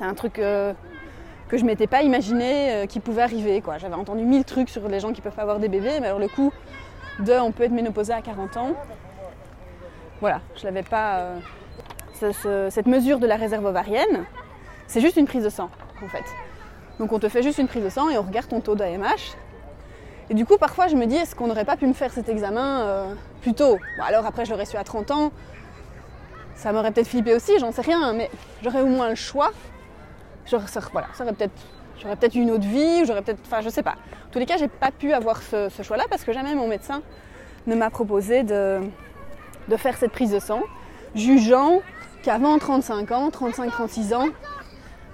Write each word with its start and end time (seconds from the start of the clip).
C'est 0.00 0.06
un 0.06 0.14
truc 0.14 0.38
euh, 0.38 0.72
que 1.48 1.58
je 1.58 1.64
m'étais 1.66 1.86
pas 1.86 2.00
imaginé 2.02 2.72
euh, 2.72 2.86
qui 2.86 3.00
pouvait 3.00 3.20
arriver. 3.20 3.60
Quoi. 3.60 3.76
J'avais 3.76 3.94
entendu 3.96 4.24
mille 4.24 4.44
trucs 4.46 4.70
sur 4.70 4.88
les 4.88 4.98
gens 4.98 5.12
qui 5.12 5.20
peuvent 5.20 5.38
avoir 5.38 5.58
des 5.58 5.68
bébés, 5.68 6.00
mais 6.00 6.06
alors 6.06 6.18
le 6.18 6.28
coup 6.28 6.54
de 7.18 7.34
on 7.34 7.52
peut 7.52 7.64
être 7.64 7.72
ménopausé 7.72 8.14
à 8.14 8.22
40 8.22 8.56
ans, 8.56 8.70
voilà, 10.22 10.40
je 10.56 10.64
l'avais 10.64 10.82
pas. 10.82 11.18
euh, 11.18 11.38
ce- 12.18 12.32
ce- 12.32 12.68
cette 12.70 12.86
mesure 12.86 13.18
de 13.18 13.26
la 13.26 13.36
réserve 13.36 13.66
ovarienne, 13.66 14.24
c'est 14.86 15.02
juste 15.02 15.18
une 15.18 15.26
prise 15.26 15.44
de 15.44 15.50
sang 15.50 15.68
en 16.02 16.08
fait. 16.08 16.24
Donc 16.98 17.12
on 17.12 17.18
te 17.18 17.28
fait 17.28 17.42
juste 17.42 17.58
une 17.58 17.68
prise 17.68 17.84
de 17.84 17.90
sang 17.90 18.08
et 18.08 18.16
on 18.16 18.22
regarde 18.22 18.48
ton 18.48 18.60
taux 18.60 18.74
d'AMH. 18.74 19.36
Et 20.30 20.34
du 20.34 20.46
coup, 20.46 20.56
parfois, 20.56 20.86
je 20.88 20.96
me 20.96 21.04
dis, 21.06 21.16
est-ce 21.16 21.34
qu'on 21.34 21.46
n'aurait 21.46 21.64
pas 21.66 21.76
pu 21.76 21.86
me 21.86 21.92
faire 21.92 22.10
cet 22.12 22.28
examen 22.30 23.14
plus 23.42 23.52
tôt? 23.52 23.78
Alors 24.06 24.24
après, 24.24 24.44
je 24.46 24.50
l'aurais 24.52 24.64
su 24.64 24.76
à 24.78 24.84
30 24.84 25.10
ans. 25.10 25.30
Ça 26.54 26.72
m'aurait 26.72 26.90
peut-être 26.92 27.08
flippé 27.08 27.34
aussi, 27.34 27.58
j'en 27.58 27.72
sais 27.72 27.82
rien, 27.82 28.12
mais 28.14 28.30
j'aurais 28.62 28.80
au 28.80 28.86
moins 28.86 29.08
le 29.10 29.14
choix. 29.14 29.50
J'aurais, 30.50 31.32
peut-être, 31.32 31.52
j'aurais 32.00 32.16
peut-être 32.16 32.34
une 32.34 32.50
autre 32.50 32.66
vie, 32.66 33.04
j'aurais 33.06 33.22
peut-être, 33.22 33.40
enfin, 33.46 33.60
je 33.60 33.68
sais 33.68 33.82
pas. 33.82 33.92
En 34.26 34.32
tous 34.32 34.38
les 34.38 34.46
cas, 34.46 34.56
j'ai 34.56 34.68
pas 34.68 34.90
pu 34.90 35.12
avoir 35.12 35.42
ce, 35.42 35.68
ce 35.68 35.82
choix-là 35.82 36.04
parce 36.10 36.24
que 36.24 36.32
jamais 36.32 36.54
mon 36.54 36.66
médecin 36.66 37.02
ne 37.66 37.74
m'a 37.74 37.90
proposé 37.90 38.42
de, 38.42 38.80
de 39.68 39.76
faire 39.76 39.96
cette 39.96 40.12
prise 40.12 40.32
de 40.32 40.38
sang, 40.40 40.62
jugeant 41.14 41.80
qu'avant 42.22 42.58
35 42.58 43.12
ans, 43.12 43.28
35-36 43.28 44.14
ans, 44.14 44.28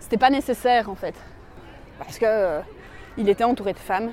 c'était 0.00 0.16
pas 0.16 0.30
nécessaire 0.30 0.88
en 0.88 0.94
fait, 0.94 1.14
parce 1.98 2.18
que 2.18 2.26
euh, 2.26 2.60
il 3.16 3.28
était 3.28 3.44
entouré 3.44 3.72
de 3.72 3.78
femmes 3.78 4.10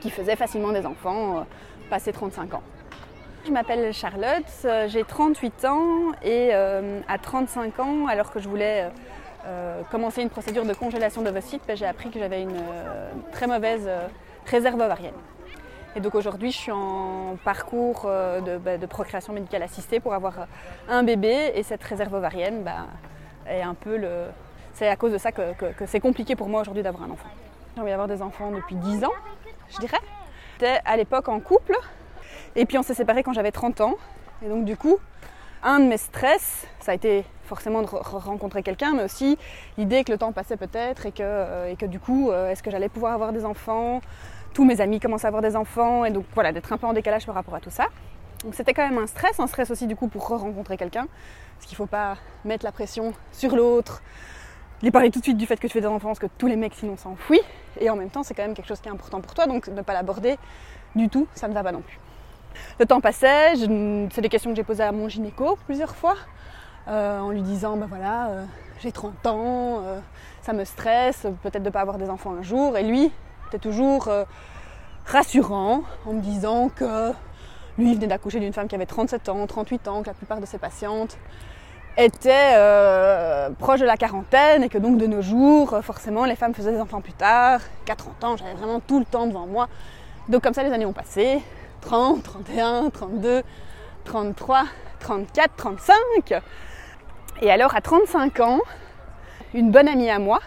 qui 0.00 0.10
faisaient 0.10 0.36
facilement 0.36 0.72
des 0.72 0.86
enfants 0.86 1.38
euh, 1.38 1.42
passé 1.90 2.12
35 2.12 2.54
ans. 2.54 2.62
Je 3.46 3.52
m'appelle 3.52 3.92
Charlotte, 3.94 4.44
euh, 4.64 4.86
j'ai 4.88 5.02
38 5.04 5.64
ans 5.64 6.12
et 6.22 6.50
euh, 6.52 7.00
à 7.08 7.18
35 7.18 7.80
ans, 7.80 8.06
alors 8.06 8.30
que 8.30 8.40
je 8.40 8.48
voulais 8.48 8.90
commencer 9.90 10.22
une 10.22 10.30
procédure 10.30 10.64
de 10.64 10.74
congélation 10.74 11.22
d'ovocytes, 11.22 11.62
ben, 11.66 11.76
j'ai 11.76 11.86
appris 11.86 12.10
que 12.10 12.18
j'avais 12.18 12.42
une 12.42 12.56
euh, 12.56 13.10
très 13.32 13.46
mauvaise 13.46 13.84
euh, 13.86 14.06
réserve 14.46 14.80
ovarienne. 14.80 15.14
Et 15.96 16.00
donc 16.00 16.14
aujourd'hui, 16.14 16.52
je 16.52 16.56
suis 16.56 16.72
en 16.72 17.36
parcours 17.44 18.02
euh, 18.06 18.40
de, 18.40 18.58
ben, 18.58 18.78
de 18.78 18.86
procréation 18.86 19.32
médicale 19.32 19.62
assistée 19.62 19.98
pour 19.98 20.14
avoir 20.14 20.40
euh, 20.40 20.44
un 20.88 21.02
bébé 21.02 21.52
et 21.54 21.62
cette 21.62 21.82
réserve 21.82 22.14
ovarienne 22.14 22.62
ben, 22.62 22.86
est 23.48 23.62
un 23.62 23.74
peu 23.74 23.96
le... 23.96 24.24
C'est 24.72 24.88
à 24.88 24.94
cause 24.96 25.12
de 25.12 25.18
ça 25.18 25.32
que- 25.32 25.52
que 25.72 25.86
c'est 25.86 25.98
compliqué 26.00 26.36
pour 26.36 26.48
moi 26.48 26.60
aujourd'hui 26.60 26.82
d'avoir 26.82 27.02
un 27.04 27.10
enfant. 27.10 27.28
J'ai 27.74 27.80
envie 27.82 27.90
d'avoir 27.90 28.08
des 28.08 28.22
enfants 28.22 28.50
depuis 28.52 28.76
10 28.76 29.04
ans, 29.04 29.12
je 29.70 29.78
dirais. 29.78 29.98
J'étais 30.54 30.80
à 30.84 30.96
l'époque 30.96 31.28
en 31.28 31.40
couple 31.40 31.76
et 32.54 32.66
puis 32.66 32.78
on 32.78 32.82
s'est 32.82 32.94
séparés 32.94 33.22
quand 33.24 33.32
j'avais 33.32 33.50
30 33.52 33.80
ans. 33.80 33.94
Et 34.44 34.48
donc 34.48 34.64
du 34.64 34.76
coup, 34.76 34.98
un 35.64 35.80
de 35.80 35.86
mes 35.86 35.96
stress, 35.96 36.66
ça 36.78 36.92
a 36.92 36.94
été 36.94 37.24
forcément 37.50 37.82
de 37.82 37.88
re- 37.88 38.02
re- 38.02 38.24
rencontrer 38.32 38.62
quelqu'un, 38.62 38.92
mais 38.94 39.04
aussi 39.04 39.36
l'idée 39.76 40.04
que 40.04 40.12
le 40.12 40.18
temps 40.18 40.32
passait 40.32 40.56
peut-être 40.56 41.04
et 41.04 41.12
que, 41.12 41.22
euh, 41.22 41.70
et 41.70 41.76
que 41.76 41.84
du 41.84 41.98
coup, 41.98 42.30
euh, 42.30 42.50
est-ce 42.50 42.62
que 42.62 42.70
j'allais 42.70 42.88
pouvoir 42.88 43.12
avoir 43.12 43.32
des 43.32 43.44
enfants? 43.44 44.00
Tous 44.54 44.64
mes 44.64 44.80
amis 44.80 45.00
commençaient 45.00 45.26
à 45.26 45.28
avoir 45.28 45.42
des 45.42 45.56
enfants 45.56 46.04
et 46.06 46.10
donc 46.10 46.24
voilà, 46.34 46.52
d'être 46.52 46.72
un 46.72 46.78
peu 46.78 46.86
en 46.86 46.92
décalage 46.92 47.26
par 47.26 47.34
rapport 47.34 47.56
à 47.56 47.60
tout 47.60 47.70
ça. 47.70 47.86
Donc 48.44 48.54
c'était 48.54 48.72
quand 48.72 48.88
même 48.88 48.98
un 48.98 49.06
stress, 49.06 49.38
un 49.38 49.46
stress 49.46 49.70
aussi 49.70 49.86
du 49.86 49.96
coup 49.96 50.08
pour 50.08 50.22
re-rencontrer 50.28 50.76
quelqu'un, 50.76 51.06
parce 51.56 51.66
qu'il 51.66 51.74
ne 51.74 51.82
faut 51.84 51.92
pas 52.00 52.16
mettre 52.44 52.64
la 52.64 52.72
pression 52.72 53.12
sur 53.32 53.54
l'autre, 53.54 54.00
lui 54.82 54.90
parler 54.90 55.10
tout 55.10 55.18
de 55.18 55.24
suite 55.24 55.36
du 55.36 55.44
fait 55.44 55.56
que 55.56 55.66
tu 55.66 55.74
fais 55.74 55.82
des 55.82 55.86
enfants, 55.86 56.08
parce 56.08 56.18
que 56.20 56.30
tous 56.38 56.46
les 56.46 56.56
mecs 56.56 56.74
sinon 56.74 56.96
s'enfuient, 56.96 57.46
et 57.80 57.90
en 57.90 57.96
même 57.96 58.10
temps 58.10 58.22
c'est 58.22 58.34
quand 58.34 58.46
même 58.46 58.54
quelque 58.54 58.68
chose 58.68 58.80
qui 58.80 58.88
est 58.88 58.92
important 58.92 59.20
pour 59.20 59.34
toi, 59.34 59.46
donc 59.46 59.68
ne 59.68 59.82
pas 59.82 59.92
l'aborder 59.92 60.38
du 60.94 61.08
tout, 61.08 61.26
ça 61.34 61.48
ne 61.48 61.54
va 61.54 61.62
pas 61.62 61.72
non 61.72 61.82
plus. 61.82 61.98
Le 62.78 62.86
temps 62.86 63.00
passait, 63.00 63.54
c'est 64.10 64.22
des 64.22 64.28
questions 64.28 64.50
que 64.50 64.56
j'ai 64.56 64.64
posées 64.64 64.82
à 64.82 64.92
mon 64.92 65.08
gynéco 65.08 65.58
plusieurs 65.66 65.94
fois, 65.94 66.16
euh, 66.90 67.20
en 67.20 67.30
lui 67.30 67.42
disant, 67.42 67.76
ben 67.76 67.86
voilà, 67.86 68.28
euh, 68.30 68.44
j'ai 68.80 68.90
30 68.90 69.26
ans, 69.26 69.80
euh, 69.84 70.00
ça 70.42 70.52
me 70.52 70.64
stresse, 70.64 71.24
peut-être 71.40 71.62
de 71.62 71.68
ne 71.68 71.70
pas 71.70 71.82
avoir 71.82 71.98
des 71.98 72.10
enfants 72.10 72.34
un 72.34 72.42
jour, 72.42 72.76
et 72.76 72.82
lui 72.82 73.12
était 73.46 73.60
toujours 73.60 74.08
rassurant 75.06 75.82
en 76.06 76.12
me 76.12 76.20
disant 76.20 76.68
que 76.68 77.10
lui 77.78 77.90
il 77.90 77.94
venait 77.96 78.06
d'accoucher 78.06 78.40
d'une 78.40 78.52
femme 78.52 78.68
qui 78.68 78.74
avait 78.74 78.86
37 78.86 79.28
ans, 79.28 79.46
38 79.46 79.88
ans, 79.88 80.02
que 80.02 80.08
la 80.08 80.14
plupart 80.14 80.40
de 80.40 80.46
ses 80.46 80.58
patientes 80.58 81.16
étaient 81.96 82.54
proches 83.58 83.80
de 83.80 83.86
la 83.86 83.96
quarantaine 83.96 84.62
et 84.62 84.68
que 84.68 84.78
donc 84.78 84.98
de 84.98 85.06
nos 85.06 85.20
jours, 85.20 85.78
forcément, 85.82 86.24
les 86.24 86.36
femmes 86.36 86.54
faisaient 86.54 86.72
des 86.72 86.80
enfants 86.80 87.00
plus 87.00 87.12
tard. 87.12 87.60
Qu'à 87.84 87.96
30 87.96 88.24
ans, 88.24 88.36
j'avais 88.36 88.54
vraiment 88.54 88.78
tout 88.78 89.00
le 89.00 89.04
temps 89.04 89.26
devant 89.26 89.48
moi. 89.48 89.68
Donc 90.28 90.44
comme 90.44 90.54
ça, 90.54 90.62
les 90.62 90.72
années 90.72 90.86
ont 90.86 90.92
passé. 90.92 91.42
30, 91.80 92.22
31, 92.22 92.90
32, 92.90 93.42
33, 94.04 94.64
34, 95.00 95.56
35. 95.56 95.94
Et 97.42 97.50
alors 97.50 97.74
à 97.74 97.80
35 97.80 98.40
ans, 98.40 98.60
une 99.54 99.70
bonne 99.70 99.88
amie 99.88 100.10
à 100.10 100.18
moi, 100.18 100.40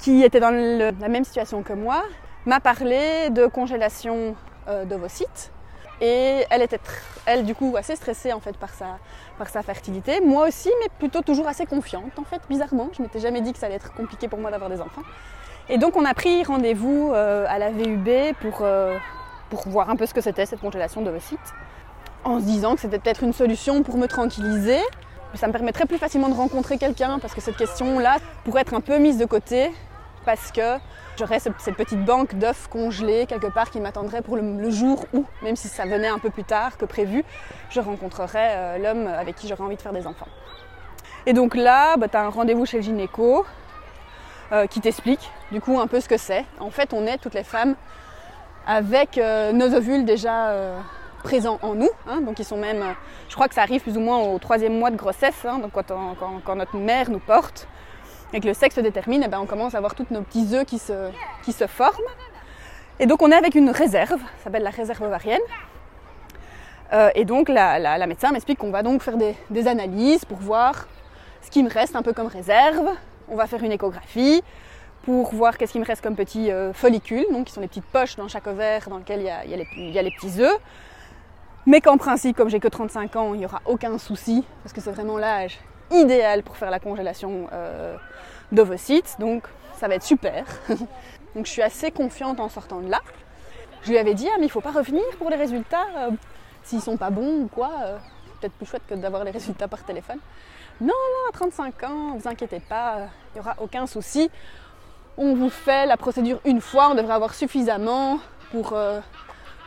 qui 0.00 0.24
était 0.24 0.40
dans 0.40 0.50
la 0.50 1.08
même 1.08 1.24
situation 1.24 1.62
que 1.62 1.72
moi, 1.72 2.02
m'a 2.44 2.58
parlé 2.58 3.30
de 3.30 3.46
congélation 3.46 4.34
euh, 4.68 4.84
d'ovocytes. 4.84 5.52
Et 6.00 6.44
elle 6.50 6.62
était, 6.62 6.80
elle, 7.26 7.44
du 7.44 7.54
coup, 7.54 7.74
assez 7.76 7.94
stressée 7.94 8.32
en 8.32 8.40
fait 8.40 8.56
par 8.56 8.70
sa, 8.70 8.98
par 9.38 9.48
sa 9.48 9.62
fertilité. 9.62 10.20
Moi 10.20 10.48
aussi, 10.48 10.70
mais 10.80 10.88
plutôt 10.98 11.20
toujours 11.20 11.46
assez 11.46 11.66
confiante 11.66 12.18
en 12.18 12.24
fait, 12.24 12.40
bizarrement. 12.48 12.88
Je 12.96 13.02
m'étais 13.02 13.20
jamais 13.20 13.42
dit 13.42 13.52
que 13.52 13.58
ça 13.58 13.66
allait 13.66 13.76
être 13.76 13.92
compliqué 13.92 14.26
pour 14.26 14.38
moi 14.40 14.50
d'avoir 14.50 14.70
des 14.70 14.80
enfants. 14.80 15.02
Et 15.68 15.78
donc 15.78 15.96
on 15.96 16.04
a 16.04 16.14
pris 16.14 16.42
rendez-vous 16.42 17.12
euh, 17.12 17.46
à 17.48 17.58
la 17.58 17.70
VUB 17.70 18.08
pour, 18.40 18.60
euh, 18.62 18.96
pour 19.50 19.68
voir 19.68 19.88
un 19.88 19.94
peu 19.94 20.06
ce 20.06 20.14
que 20.14 20.20
c'était 20.20 20.46
cette 20.46 20.60
congélation 20.60 21.02
d'ovocytes. 21.02 21.38
En 22.24 22.40
se 22.40 22.44
disant 22.44 22.74
que 22.74 22.80
c'était 22.80 22.98
peut-être 22.98 23.22
une 23.22 23.32
solution 23.32 23.82
pour 23.82 23.98
me 23.98 24.08
tranquilliser. 24.08 24.80
Ça 25.34 25.46
me 25.46 25.52
permettrait 25.52 25.86
plus 25.86 25.98
facilement 25.98 26.28
de 26.28 26.34
rencontrer 26.34 26.76
quelqu'un 26.76 27.18
parce 27.18 27.34
que 27.34 27.40
cette 27.40 27.56
question-là 27.56 28.16
pourrait 28.44 28.62
être 28.62 28.74
un 28.74 28.80
peu 28.80 28.98
mise 28.98 29.16
de 29.16 29.24
côté 29.24 29.70
parce 30.26 30.50
que 30.52 30.76
j'aurais 31.18 31.38
ce- 31.38 31.48
cette 31.58 31.76
petite 31.76 32.04
banque 32.04 32.34
d'œufs 32.34 32.68
congelés 32.68 33.26
quelque 33.26 33.46
part 33.46 33.70
qui 33.70 33.80
m'attendrait 33.80 34.22
pour 34.22 34.36
le, 34.36 34.70
jour 34.70 35.06
où, 35.14 35.24
même 35.42 35.56
si 35.56 35.68
ça 35.68 35.84
venait 35.84 36.08
un 36.08 36.18
peu 36.18 36.30
plus 36.30 36.44
tard 36.44 36.76
que 36.76 36.84
prévu, 36.84 37.24
je 37.70 37.80
rencontrerais 37.80 38.50
euh, 38.54 38.78
l'homme 38.78 39.06
avec 39.06 39.36
qui 39.36 39.48
j'aurais 39.48 39.62
envie 39.62 39.76
de 39.76 39.82
faire 39.82 39.92
des 39.92 40.06
enfants. 40.06 40.28
Et 41.26 41.32
donc 41.32 41.54
là, 41.54 41.96
bah, 41.96 42.08
tu 42.08 42.16
as 42.16 42.22
un 42.22 42.28
rendez-vous 42.28 42.66
chez 42.66 42.78
le 42.78 42.82
gynéco 42.82 43.46
euh, 44.52 44.66
qui 44.66 44.80
t'explique 44.80 45.30
du 45.52 45.60
coup 45.60 45.78
un 45.80 45.86
peu 45.86 46.00
ce 46.00 46.08
que 46.08 46.16
c'est. 46.16 46.44
En 46.58 46.70
fait, 46.70 46.92
on 46.92 47.06
est 47.06 47.18
toutes 47.18 47.34
les 47.34 47.44
femmes 47.44 47.76
avec 48.66 49.16
euh, 49.16 49.52
nos 49.52 49.74
ovules 49.74 50.04
déjà 50.04 50.48
présents 51.22 51.58
en 51.62 51.74
nous. 51.74 51.90
hein. 52.08 52.20
donc 52.20 52.38
ils 52.38 52.44
sont 52.44 52.56
même, 52.56 52.82
euh, 52.82 52.92
je 53.28 53.34
crois 53.34 53.48
que 53.48 53.54
ça 53.54 53.62
arrive 53.62 53.80
plus 53.82 53.96
ou 53.96 54.00
moins 54.00 54.18
au 54.18 54.38
troisième 54.38 54.78
mois 54.78 54.90
de 54.90 54.96
grossesse, 54.96 55.44
hein, 55.44 55.58
donc 55.58 55.72
quand, 55.72 56.54
notre 56.56 56.76
mère 56.76 57.10
nous 57.10 57.18
porte 57.20 57.66
et 58.32 58.40
que 58.40 58.46
le 58.46 58.54
sexe 58.54 58.76
se 58.76 58.80
détermine, 58.80 59.22
eh 59.24 59.28
ben, 59.28 59.40
on 59.40 59.46
commence 59.46 59.74
à 59.74 59.80
voir 59.80 59.94
tous 59.94 60.06
nos 60.10 60.22
petits 60.22 60.48
œufs 60.54 60.64
qui 60.64 60.78
se, 60.78 61.10
qui 61.44 61.52
se 61.52 61.66
forment. 61.66 61.96
Et 62.98 63.06
donc 63.06 63.22
on 63.22 63.30
est 63.30 63.36
avec 63.36 63.54
une 63.54 63.70
réserve, 63.70 64.20
ça 64.38 64.44
s'appelle 64.44 64.62
la 64.62 64.70
réserve 64.70 65.02
ovarienne. 65.02 65.40
Euh, 66.92 67.10
et 67.14 67.24
donc 67.24 67.48
la, 67.48 67.78
la- 67.78 68.06
médecin 68.06 68.32
m'explique 68.32 68.58
qu'on 68.58 68.70
va 68.70 68.82
donc 68.82 69.02
faire 69.02 69.16
des, 69.16 69.34
des 69.50 69.66
analyses 69.68 70.24
pour 70.24 70.38
voir 70.38 70.86
ce 71.42 71.50
qui 71.50 71.62
me 71.62 71.70
reste 71.70 71.94
un 71.96 72.02
peu 72.02 72.12
comme 72.12 72.26
réserve. 72.26 72.88
On 73.28 73.36
va 73.36 73.46
faire 73.46 73.62
une 73.62 73.72
échographie 73.72 74.42
pour 75.04 75.32
voir 75.34 75.56
qu'est-ce 75.56 75.72
qui 75.72 75.78
me 75.80 75.84
reste 75.84 76.02
comme 76.02 76.16
petits 76.16 76.50
euh, 76.50 76.72
follicules, 76.72 77.26
donc 77.30 77.46
qui 77.46 77.52
sont 77.52 77.60
les 77.60 77.68
petites 77.68 77.84
poches 77.86 78.16
dans 78.16 78.28
chaque 78.28 78.46
ovaire 78.48 78.88
dans 78.88 78.98
lesquelles 78.98 79.20
il 79.20 79.50
y 79.50 79.66
il 79.88 79.90
y 79.92 79.98
a 79.98 80.02
les 80.02 80.10
petits 80.10 80.42
œufs. 80.42 80.58
Mais 81.66 81.80
qu'en 81.80 81.98
principe, 81.98 82.36
comme 82.36 82.48
j'ai 82.48 82.60
que 82.60 82.68
35 82.68 83.16
ans, 83.16 83.34
il 83.34 83.40
n'y 83.40 83.44
aura 83.44 83.60
aucun 83.66 83.98
souci, 83.98 84.44
parce 84.62 84.72
que 84.72 84.80
c'est 84.80 84.90
vraiment 84.90 85.18
l'âge 85.18 85.58
idéal 85.90 86.42
pour 86.42 86.56
faire 86.56 86.70
la 86.70 86.80
congélation 86.80 87.48
euh, 87.52 87.96
d'ovocytes, 88.52 89.16
donc 89.18 89.44
ça 89.76 89.88
va 89.88 89.96
être 89.96 90.02
super. 90.02 90.44
donc 91.34 91.46
je 91.46 91.50
suis 91.50 91.62
assez 91.62 91.90
confiante 91.90 92.40
en 92.40 92.48
sortant 92.48 92.80
de 92.80 92.90
là. 92.90 93.00
Je 93.82 93.90
lui 93.90 93.98
avais 93.98 94.14
dit, 94.14 94.28
ah 94.32 94.36
mais 94.38 94.46
il 94.46 94.50
faut 94.50 94.60
pas 94.60 94.72
revenir 94.72 95.02
pour 95.18 95.30
les 95.30 95.36
résultats, 95.36 95.86
euh, 95.96 96.10
s'ils 96.62 96.80
sont 96.80 96.96
pas 96.96 97.10
bons 97.10 97.42
ou 97.42 97.48
quoi, 97.48 97.70
euh, 97.82 97.98
peut-être 98.40 98.54
plus 98.54 98.66
chouette 98.66 98.82
que 98.88 98.94
d'avoir 98.94 99.24
les 99.24 99.30
résultats 99.30 99.68
par 99.68 99.82
téléphone. 99.84 100.18
Non, 100.80 100.88
non, 100.88 101.28
à 101.28 101.32
35 101.32 101.82
ans, 101.84 102.16
vous 102.16 102.28
inquiétez 102.28 102.60
pas, 102.60 103.08
il 103.34 103.34
n'y 103.34 103.40
aura 103.40 103.54
aucun 103.58 103.86
souci. 103.86 104.30
On 105.18 105.34
vous 105.34 105.50
fait 105.50 105.86
la 105.86 105.98
procédure 105.98 106.40
une 106.44 106.60
fois, 106.60 106.88
on 106.90 106.94
devrait 106.94 107.14
avoir 107.14 107.34
suffisamment 107.34 108.18
pour, 108.50 108.72
euh, 108.72 109.00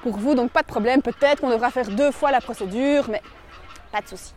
pour 0.04 0.18
vous, 0.18 0.36
donc 0.36 0.52
pas 0.52 0.62
de 0.62 0.68
problème. 0.68 1.02
Peut-être 1.02 1.42
qu'on 1.42 1.50
devra 1.50 1.72
faire 1.72 1.90
deux 1.90 2.12
fois 2.12 2.30
la 2.30 2.42
procédure, 2.42 3.10
mais 3.10 3.22
pas 3.92 4.02
de 4.02 4.08
souci. 4.08 4.34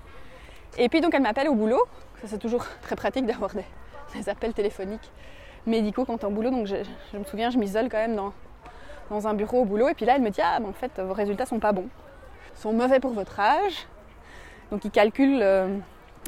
Et 0.78 0.88
puis 0.88 1.00
donc 1.00 1.12
elle 1.14 1.22
m'appelle 1.22 1.48
au 1.48 1.54
boulot, 1.54 1.82
ça 2.22 2.28
c'est 2.28 2.38
toujours 2.38 2.64
très 2.82 2.96
pratique 2.96 3.26
d'avoir 3.26 3.50
des, 3.52 4.28
appels 4.28 4.54
téléphoniques 4.54 5.10
médicaux 5.66 6.04
quand 6.06 6.22
en 6.24 6.30
boulot, 6.30 6.50
donc 6.50 6.66
je, 6.66 6.76
me 7.18 7.24
souviens, 7.24 7.50
je 7.50 7.58
m'isole 7.58 7.88
quand 7.90 7.98
même 7.98 8.16
dans, 8.16 9.26
un 9.26 9.34
bureau 9.34 9.62
au 9.62 9.64
boulot, 9.64 9.88
et 9.88 9.94
puis 9.94 10.06
là 10.06 10.14
elle 10.16 10.22
me 10.22 10.30
dit 10.30 10.40
Ah, 10.42 10.58
mais 10.60 10.68
en 10.68 10.72
fait, 10.72 11.00
vos 11.00 11.12
résultats 11.12 11.44
sont 11.44 11.58
pas 11.58 11.72
bons, 11.72 11.88
Ils 12.56 12.60
sont 12.60 12.72
mauvais 12.72 13.00
pour 13.00 13.12
votre 13.12 13.38
âge. 13.40 13.86
Donc 14.70 14.84
ils 14.84 14.90
calculent, 14.90 15.42
euh, 15.42 15.76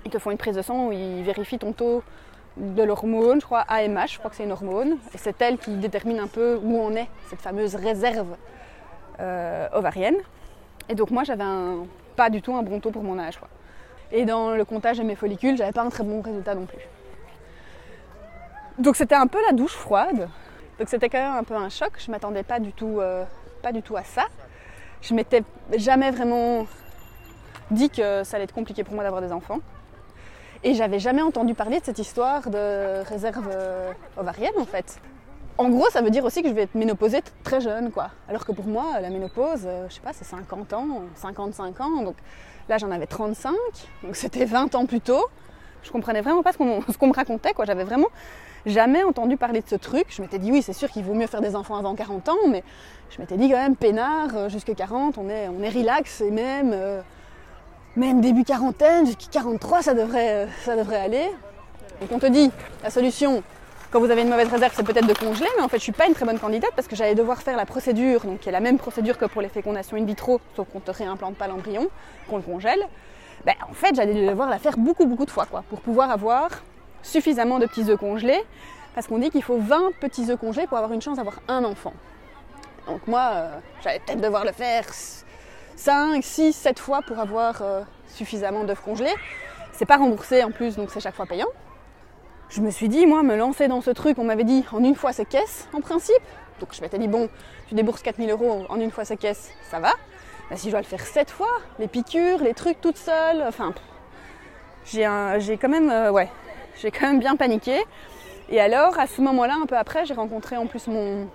ils 0.05 0.11
te 0.11 0.19
font 0.19 0.31
une 0.31 0.38
prise 0.38 0.56
de 0.56 0.62
sang 0.62 0.88
où 0.88 0.93
ils 0.93 1.23
vérifient 1.23 1.58
ton 1.58 1.73
taux 1.73 2.02
de 2.56 2.82
l'hormone, 2.82 3.41
je 3.41 3.46
crois 3.46 3.61
AMH, 3.69 4.12
je 4.12 4.19
crois 4.19 4.31
que 4.31 4.37
c'est 4.37 4.44
une 4.44 4.52
hormone, 4.52 4.99
et 5.14 5.19
c'est 5.19 5.41
elle 5.41 5.58
qui 5.58 5.70
détermine 5.76 6.19
un 6.19 6.26
peu 6.26 6.58
où 6.62 6.76
on 6.76 6.93
est, 6.94 7.08
cette 7.31 7.41
fameuse 7.41 7.76
réserve 7.76 8.37
ovarienne. 9.73 10.17
Et 10.88 10.94
donc 10.94 11.11
moi 11.11 11.25
j'avais 11.25 11.44
pas 12.17 12.31
du 12.31 12.43
tout 12.43 12.55
un 12.55 12.62
bon 12.62 12.81
taux 12.81 12.91
pour 12.91 13.03
mon 13.03 13.19
âge. 13.19 13.38
Et 14.11 14.25
dans 14.25 14.50
le 14.50 14.65
comptage 14.65 14.99
de 14.99 15.03
mes 15.03 15.15
follicules, 15.15 15.56
j'avais 15.56 15.73
pas 15.73 15.82
un 15.82 15.91
très 15.91 16.05
bon 16.05 16.20
résultat 16.23 16.55
non 16.55 16.67
plus. 16.67 16.79
Donc 18.79 18.97
c'était 18.97 19.15
un 19.15 19.26
peu 19.26 19.38
la 19.47 19.53
douche 19.53 19.75
froide. 19.75 20.29
Donc 20.79 20.88
c'était 20.88 21.09
quand 21.09 21.19
même 21.19 21.35
un 21.35 21.44
peu 21.44 21.55
un 21.55 21.69
choc. 21.69 21.93
Je 21.99 22.11
m'attendais 22.11 22.43
pas 22.43 22.61
du 22.61 22.73
tout, 22.73 23.00
euh, 23.00 23.25
pas 23.62 23.73
du 23.73 23.82
tout 23.82 23.97
à 23.97 24.05
ça. 24.05 24.26
Je 25.03 25.15
m'étais 25.15 25.43
jamais 25.76 26.11
vraiment 26.11 26.67
dit 27.70 27.91
que 27.91 28.25
ça 28.25 28.37
allait 28.37 28.44
être 28.44 28.55
compliqué 28.55 28.85
pour 28.85 28.94
moi 28.94 29.05
d'avoir 29.05 29.20
des 29.20 29.32
enfants. 29.32 29.59
Et 30.65 30.75
j'avais 30.75 30.99
jamais 30.99 31.23
entendu 31.23 31.55
parler 31.55 31.81
de 31.81 31.85
cette 31.85 31.99
histoire 31.99 32.50
de 32.50 33.03
réserve 33.05 33.49
euh, 33.53 33.93
ovarienne 34.17 34.55
en 34.59 34.65
fait. 34.65 35.00
En 35.58 35.70
gros, 35.70 35.90
ça 35.90 36.02
veut 36.02 36.10
dire 36.10 36.25
aussi 36.25 36.43
que 36.43 36.49
je 36.49 36.55
vais 36.55 36.62
être 36.62 36.76
ménopausée 36.76 37.20
très 37.43 37.60
jeune, 37.60 37.90
quoi. 37.90 38.10
Alors 38.28 38.46
que 38.46 38.52
pour 38.52 38.66
moi, 38.66 39.00
la 39.00 39.10
ménopause, 39.10 39.62
euh, 39.66 39.87
je 39.88 39.94
sais 39.94 40.00
pas, 40.00 40.12
c'est 40.12 40.25
50 40.25 40.72
ans, 40.72 41.02
55 41.16 41.81
ans. 41.81 42.02
Donc 42.05 42.14
là, 42.69 42.78
j'en 42.78 42.93
avais 42.93 43.08
35, 43.08 43.52
donc 44.05 44.14
c'était 44.14 44.44
20 44.44 44.76
ans 44.76 44.87
plus 44.87 45.00
tôt. 45.00 45.26
Je 45.82 45.90
comprenais 45.90 46.20
vraiment 46.20 46.44
pas 46.44 46.52
ce 46.52 46.58
qu'on 46.58 47.06
me 47.08 47.12
racontait, 47.12 47.55
quoi. 47.55 47.64
J'avais 47.64 47.82
vraiment 47.82 48.06
jamais 48.66 49.02
entendu 49.02 49.37
parler 49.37 49.60
de 49.60 49.69
ce 49.69 49.75
truc. 49.75 50.06
Je 50.10 50.22
m'étais 50.22 50.38
dit, 50.38 50.52
oui, 50.52 50.62
c'est 50.62 50.72
sûr 50.72 50.88
qu'il 50.90 51.02
vaut 51.02 51.14
mieux 51.14 51.26
faire 51.26 51.40
des 51.40 51.56
enfants 51.56 51.76
avant 51.76 51.96
40 51.96 52.28
ans, 52.28 52.37
mais 52.49 52.62
je 53.10 53.20
m'étais 53.20 53.37
dit 53.37 53.50
quand 53.50 53.56
même, 53.56 53.75
peinard, 53.75 54.37
euh, 54.37 54.49
jusque 54.49 54.72
40, 54.72 55.19
on 55.19 55.28
est, 55.28 55.49
on 55.49 55.60
est 55.62 55.70
relax 55.70 56.20
et 56.20 56.31
même, 56.31 56.70
euh, 56.72 57.00
même 57.96 58.20
début 58.20 58.44
quarantaine, 58.44 59.06
jusqu'à 59.06 59.26
43, 59.32 59.82
ça 59.82 59.94
devrait, 59.94 60.46
ça 60.64 60.76
devrait 60.76 61.00
aller. 61.00 61.28
Donc 62.00 62.12
on 62.12 62.19
te 62.20 62.26
dit, 62.26 62.50
la 62.84 62.90
solution, 62.90 63.43
quand 63.90 64.00
vous 64.00 64.11
avez 64.11 64.23
une 64.23 64.29
mauvaise 64.29 64.49
réserve, 64.49 64.73
c'est 64.76 64.82
peut-être 64.82 65.06
de 65.06 65.14
congeler, 65.14 65.49
mais 65.56 65.62
en 65.62 65.69
fait, 65.69 65.79
je 65.79 65.85
suis 65.85 65.93
pas 65.93 66.06
une 66.06 66.14
très 66.14 66.26
bonne 66.26 66.38
candidate 66.38 66.70
parce 66.76 66.87
que 66.87 66.94
j'allais 66.94 67.14
devoir 67.14 67.40
faire 67.40 67.56
la 67.56 67.64
procédure, 67.64 68.25
donc 68.25 68.40
qui 68.40 68.49
est 68.49 68.52
la 68.52 68.61
même 68.61 68.79
procédure 68.79 69.17
que 69.17 69.25
pour 69.25 69.40
les 69.40 69.49
fécondations 69.49 69.96
in 69.96 70.05
vitro, 70.05 70.40
sauf 70.56 70.69
qu'on 70.69 70.79
ne 70.79 70.85
te 70.85 70.90
réimplante 70.90 71.37
pas 71.37 71.46
l'embryon, 71.46 71.88
qu'on 72.29 72.37
le 72.37 72.43
congèle. 72.43 72.81
Ben, 73.46 73.55
en 73.69 73.73
fait, 73.73 73.94
j'allais 73.94 74.26
devoir 74.29 74.50
la 74.50 74.58
faire 74.58 74.76
beaucoup, 74.76 75.06
beaucoup 75.06 75.25
de 75.25 75.31
fois, 75.31 75.46
quoi, 75.46 75.64
pour 75.70 75.81
pouvoir 75.81 76.11
avoir 76.11 76.50
suffisamment 77.02 77.58
de 77.58 77.67
petits 77.67 77.90
œufs 77.90 77.99
congelés, 77.99 78.43
parce 78.94 79.06
qu'on 79.06 79.19
dit 79.19 79.31
qu'il 79.31 79.43
faut 79.43 79.58
20 79.58 79.93
petits 80.00 80.31
œufs 80.31 80.38
congelés 80.38 80.67
pour 80.67 80.76
avoir 80.76 80.93
une 80.93 81.00
chance 81.00 81.17
d'avoir 81.17 81.41
un 81.49 81.64
enfant. 81.64 81.94
Donc 82.87 83.06
moi, 83.06 83.31
euh, 83.32 83.58
j'allais 83.82 84.00
peut-être 84.00 84.20
devoir 84.20 84.44
le 84.44 84.52
faire 84.52 84.84
5, 85.76 86.23
6, 86.23 86.52
7 86.52 86.79
fois 86.79 87.00
pour 87.02 87.19
avoir 87.19 87.62
euh, 87.62 87.82
suffisamment 88.08 88.64
d'œufs 88.64 88.82
congelés. 88.82 89.14
C'est 89.73 89.87
pas 89.87 89.96
remboursé 89.96 90.44
en 90.44 90.50
plus, 90.50 90.76
donc 90.76 90.91
c'est 90.91 91.00
chaque 91.00 91.14
fois 91.14 91.26
payant 91.26 91.49
je 92.50 92.60
me 92.60 92.70
suis 92.70 92.88
dit, 92.88 93.06
moi, 93.06 93.22
me 93.22 93.36
lancer 93.36 93.68
dans 93.68 93.80
ce 93.80 93.90
truc, 93.90 94.18
on 94.18 94.24
m'avait 94.24 94.44
dit 94.44 94.64
en 94.72 94.82
une 94.82 94.94
fois 94.94 95.12
c'est 95.12 95.26
caisse 95.26 95.68
en 95.72 95.80
principe. 95.80 96.16
Donc 96.60 96.70
je 96.72 96.80
m'étais 96.80 96.98
dit, 96.98 97.08
bon, 97.08 97.28
tu 97.68 97.74
débourses 97.74 98.02
4000 98.02 98.30
euros 98.30 98.64
en 98.68 98.80
une 98.80 98.90
fois 98.90 99.04
c'est 99.04 99.16
caisse, 99.16 99.50
ça 99.70 99.78
va. 99.80 99.92
Mais 100.50 100.56
si 100.56 100.66
je 100.66 100.70
dois 100.70 100.80
le 100.80 100.86
faire 100.86 101.00
sept 101.00 101.30
fois, 101.30 101.60
les 101.78 101.88
piqûres, 101.88 102.42
les 102.42 102.54
trucs 102.54 102.80
toutes 102.80 102.96
seules, 102.96 103.44
enfin, 103.46 103.74
j'ai 104.84 105.04
quand 105.60 105.68
même, 105.68 105.90
euh, 105.90 106.10
ouais, 106.10 106.28
j'ai 106.80 106.90
quand 106.90 107.06
même 107.06 107.18
bien 107.18 107.36
paniqué. 107.36 107.84
Et 108.48 108.60
alors, 108.60 108.98
à 108.98 109.06
ce 109.06 109.20
moment-là, 109.20 109.54
un 109.62 109.66
peu 109.66 109.76
après, 109.76 110.06
j'ai 110.06 110.14
rencontré 110.14 110.56
en 110.56 110.66
plus 110.66 110.86
mon, 110.86 111.28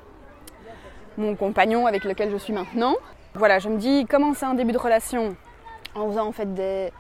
mon 1.18 1.36
compagnon 1.36 1.86
avec 1.86 2.06
lequel 2.06 2.32
je 2.32 2.38
suis 2.38 2.54
maintenant. 2.54 2.96
Voilà, 3.36 3.60
je 3.60 3.70
me 3.70 3.78
dis, 3.78 4.08
commencer 4.08 4.46
un 4.46 4.56
début 4.56 4.72
de 4.72 4.80
relation? 4.80 5.36
En 5.94 6.08
faisant 6.10 6.26
en 6.26 6.32
fait 6.32 6.52
des, 6.56 6.92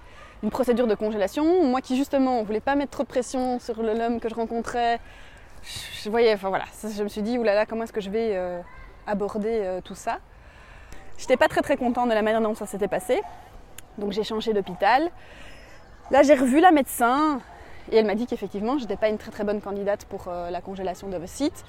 une 0.43 0.49
procédure 0.49 0.87
de 0.87 0.95
congélation. 0.95 1.63
Moi 1.65 1.81
qui 1.81 1.95
justement 1.95 2.43
voulais 2.43 2.59
pas 2.59 2.75
mettre 2.75 2.91
trop 2.91 3.03
de 3.03 3.07
pression 3.07 3.59
sur 3.59 3.81
l'homme 3.81 4.19
que 4.19 4.29
je 4.29 4.35
rencontrais, 4.35 4.99
je 6.03 6.09
voyais, 6.09 6.33
enfin 6.33 6.49
voilà, 6.49 6.65
je 6.83 7.01
me 7.01 7.07
suis 7.07 7.21
dit, 7.21 7.37
oulala, 7.37 7.65
comment 7.65 7.85
est-ce 7.85 7.93
que 7.93 8.01
je 8.01 8.09
vais 8.09 8.31
euh, 8.35 8.59
aborder 9.07 9.61
euh, 9.63 9.81
tout 9.81 9.95
ça? 9.95 10.19
J'étais 11.17 11.37
pas 11.37 11.47
très 11.47 11.61
très 11.61 11.77
contente 11.77 12.09
de 12.09 12.13
la 12.13 12.21
manière 12.21 12.41
dont 12.41 12.55
ça 12.55 12.65
s'était 12.65 12.89
passé, 12.89 13.21
donc 13.97 14.11
j'ai 14.11 14.23
changé 14.23 14.51
d'hôpital. 14.53 15.09
Là 16.11 16.21
j'ai 16.21 16.35
revu 16.35 16.59
la 16.59 16.71
médecin 16.71 17.39
et 17.91 17.97
elle 17.97 18.05
m'a 18.05 18.15
dit 18.15 18.25
qu'effectivement 18.25 18.77
j'étais 18.77 18.97
pas 18.97 19.07
une 19.07 19.17
très 19.17 19.31
très 19.31 19.45
bonne 19.45 19.61
candidate 19.61 20.03
pour 20.05 20.25
euh, 20.27 20.49
la 20.49 20.59
congélation 20.59 21.07
d'ovocytes. 21.07 21.63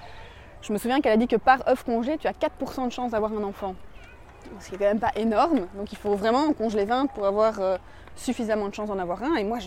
Je 0.63 0.73
me 0.73 0.79
souviens 0.79 1.01
qu'elle 1.01 1.13
a 1.13 1.17
dit 1.17 1.29
que 1.29 1.37
par 1.37 1.69
œuf 1.69 1.85
congé, 1.85 2.19
tu 2.19 2.27
as 2.27 2.33
4% 2.33 2.87
de 2.87 2.91
chance 2.93 3.13
d'avoir 3.13 3.33
un 3.33 3.45
enfant. 3.45 3.77
Ce 4.59 4.69
qui 4.69 4.75
est 4.75 4.79
quand 4.79 4.85
même 4.85 4.99
pas 4.99 5.13
énorme, 5.15 5.69
donc 5.77 5.93
il 5.93 5.99
faut 5.99 6.15
vraiment 6.17 6.53
congeler 6.53 6.85
20 6.85 7.07
pour 7.09 7.27
avoir 7.27 7.61
suffisamment 8.17 8.69
de 8.69 8.75
chance 8.75 8.89
d'en 8.89 8.99
avoir 8.99 9.23
un. 9.23 9.37
Et 9.37 9.45
moi, 9.45 9.59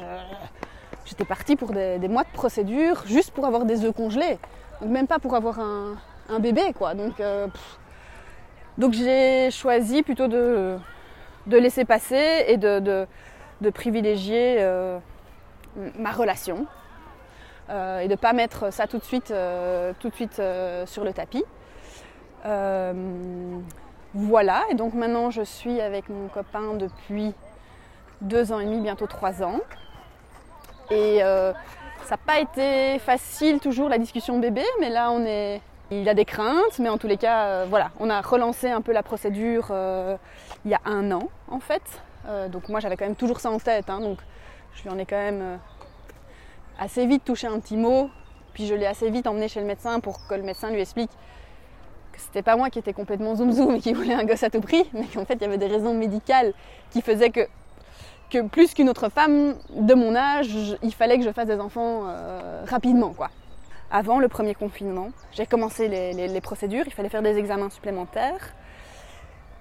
j'étais 1.06 1.26
partie 1.26 1.56
pour 1.56 1.72
des, 1.72 2.08
mois 2.08 2.24
de 2.24 2.30
procédure 2.34 3.04
juste 3.06 3.32
pour 3.32 3.46
avoir 3.46 3.66
des 3.66 3.86
œufs 3.86 3.94
congelés. 3.94 4.38
Donc 4.82 4.90
même 4.92 5.08
pas 5.08 5.20
pour 5.20 5.36
avoir 5.36 5.60
un, 5.60 6.40
bébé, 6.40 6.74
quoi. 6.78 6.94
Donc, 6.94 7.20
euh, 7.20 7.48
donc 8.78 8.94
j'ai 8.94 9.50
choisi 9.52 10.04
plutôt 10.04 10.28
de, 10.28 10.78
laisser 11.48 11.86
passer 11.86 12.46
et 12.48 12.58
de, 12.58 12.80
de, 13.62 13.70
privilégier 13.70 14.58
euh, 14.60 15.00
ma 15.98 16.12
relation. 16.12 16.66
Euh, 17.70 18.00
et 18.00 18.08
de 18.08 18.12
ne 18.12 18.16
pas 18.16 18.32
mettre 18.32 18.72
ça 18.72 18.88
tout 18.88 18.98
de 18.98 19.04
suite, 19.04 19.34
tout 20.00 20.10
de 20.10 20.16
suite 20.16 20.42
sur 20.86 21.04
le 21.04 21.14
tapis. 21.14 21.44
voilà, 24.14 24.64
et 24.70 24.76
donc 24.76 24.94
maintenant 24.94 25.32
je 25.32 25.42
suis 25.42 25.82
avec 25.82 26.10
mon 26.10 26.28
copain 26.28 26.76
depuis 26.76 27.34
deux 28.22 28.52
ans 28.52 28.60
et 28.60 28.66
demi, 28.66 28.82
bientôt 28.82 29.08
trois 29.08 29.44
ans. 29.44 29.60
Et 30.90 31.24
euh, 31.24 31.52
ça 32.04 32.12
n'a 32.12 32.18
pas 32.18 32.40
été 32.40 33.00
facile 33.00 33.60
toujours 33.60 33.90
la 33.90 33.98
discussion 33.98 34.40
bébé, 34.40 34.64
mais 34.80 34.90
là 34.90 35.12
on 35.12 35.26
est. 35.26 35.62
Il 35.90 36.10
a 36.10 36.14
des 36.14 36.26
craintes, 36.26 36.80
mais 36.80 36.90
en 36.90 36.98
tous 36.98 37.08
les 37.08 37.16
cas, 37.16 37.46
euh, 37.46 37.66
voilà, 37.70 37.92
on 38.02 38.10
a 38.10 38.20
relancé 38.20 38.70
un 38.70 38.82
peu 38.82 38.92
la 38.92 39.04
procédure 39.04 39.70
euh, 39.72 40.18
il 40.66 40.72
y 40.72 40.74
a 40.74 40.82
un 40.84 41.12
an 41.14 41.30
en 41.50 41.62
fait. 41.62 41.84
donc 42.50 42.68
moi 42.68 42.82
j'avais 42.82 42.98
quand 42.98 43.06
même 43.06 43.16
toujours 43.16 43.40
ça 43.40 43.50
en 43.50 43.60
tête, 43.60 43.90
hein, 43.90 44.02
donc 44.02 44.18
je 44.74 44.84
lui 44.84 44.90
en 44.90 44.98
ai 44.98 45.06
quand 45.06 45.16
même 45.16 45.60
assez 46.78 47.06
vite 47.06 47.24
touché 47.24 47.48
un 47.48 47.60
petit 47.60 47.78
mot, 47.78 48.10
puis 48.54 48.68
je 48.68 48.76
l'ai 48.76 48.86
assez 48.86 49.10
vite 49.10 49.28
emmené 49.28 49.48
chez 49.48 49.62
le 49.62 49.66
médecin 49.66 50.02
pour 50.02 50.28
que 50.28 50.34
le 50.36 50.44
médecin 50.44 50.70
lui 50.70 50.82
explique 50.82 51.12
que 52.12 52.20
c'était 52.20 52.42
pas 52.42 52.58
moi 52.58 52.70
qui 52.70 52.80
étais 52.80 52.92
complètement 52.92 53.36
zoom 53.36 53.54
zoom 53.54 53.76
et 53.76 53.80
qui 53.80 53.94
voulait 53.94 54.14
un 54.14 54.26
gosse 54.26 54.44
à 54.44 54.50
tout 54.50 54.60
prix, 54.60 54.90
mais 54.92 55.06
qu'en 55.06 55.24
fait 55.24 55.36
il 55.36 55.42
y 55.42 55.46
avait 55.46 55.58
des 55.58 55.68
raisons 55.68 55.94
médicales 55.94 56.54
qui 56.92 57.02
faisaient 57.02 57.30
que 57.30 57.48
que 58.30 58.42
plus 58.42 58.74
qu'une 58.74 58.90
autre 58.90 59.10
femme 59.10 59.56
de 59.70 59.94
mon 59.94 60.16
âge, 60.16 60.50
il 60.84 60.94
fallait 60.94 61.18
que 61.18 61.24
je 61.24 61.32
fasse 61.32 61.48
des 61.48 61.60
enfants 61.60 62.04
euh, 62.08 62.64
rapidement, 62.68 63.14
quoi. 63.14 63.30
Avant 63.90 64.20
le 64.20 64.28
premier 64.28 64.54
confinement, 64.54 65.10
j'ai 65.32 65.46
commencé 65.46 65.88
les, 65.88 66.42
procédures, 66.42 66.84
il 66.86 66.94
fallait 66.94 67.08
faire 67.08 67.22
des 67.22 67.38
examens 67.38 67.70
supplémentaires. 67.70 68.54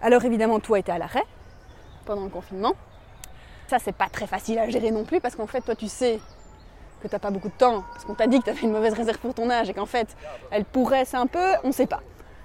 Alors 0.02 0.24
évidemment, 0.24 0.58
tout 0.58 0.74
a 0.74 0.80
été 0.80 0.90
à 0.90 0.98
l'arrêt 0.98 1.22
pendant 2.04 2.24
le 2.24 2.30
confinement. 2.30 2.72
Ça, 3.68 3.78
c'est 3.78 3.94
pas 3.94 4.08
très 4.08 4.26
facile 4.26 4.58
à 4.58 4.68
gérer 4.68 4.90
non 4.90 5.04
plus 5.04 5.20
parce 5.20 5.36
qu'en 5.36 5.46
fait, 5.46 5.60
toi, 5.60 5.76
tu 5.76 5.86
sais 5.86 6.18
que 7.00 7.06
t'as 7.06 7.20
pas 7.20 7.30
beaucoup 7.30 7.49
de 7.49 7.54
temps 7.54 7.85
parce 7.92 8.04
qu'on 8.04 8.14
t'a 8.14 8.26
dit 8.26 8.40
que 8.40 8.44
tu 8.44 8.50
avais 8.50 8.62
une 8.62 8.73
mauvaise 8.73 8.94
réserve 8.94 9.18
pour 9.18 9.32
ton 9.32 9.49
âge 9.49 9.70
et 9.70 9.75
qu'en 9.75 9.87
fait, 9.87 10.16
elle 10.50 10.64
pourrait, 10.64 11.04
c'est 11.04 11.16
un 11.16 11.28
peu, 11.28 11.52
on 11.62 11.70
sait 11.70 11.87
pas. 11.87 12.00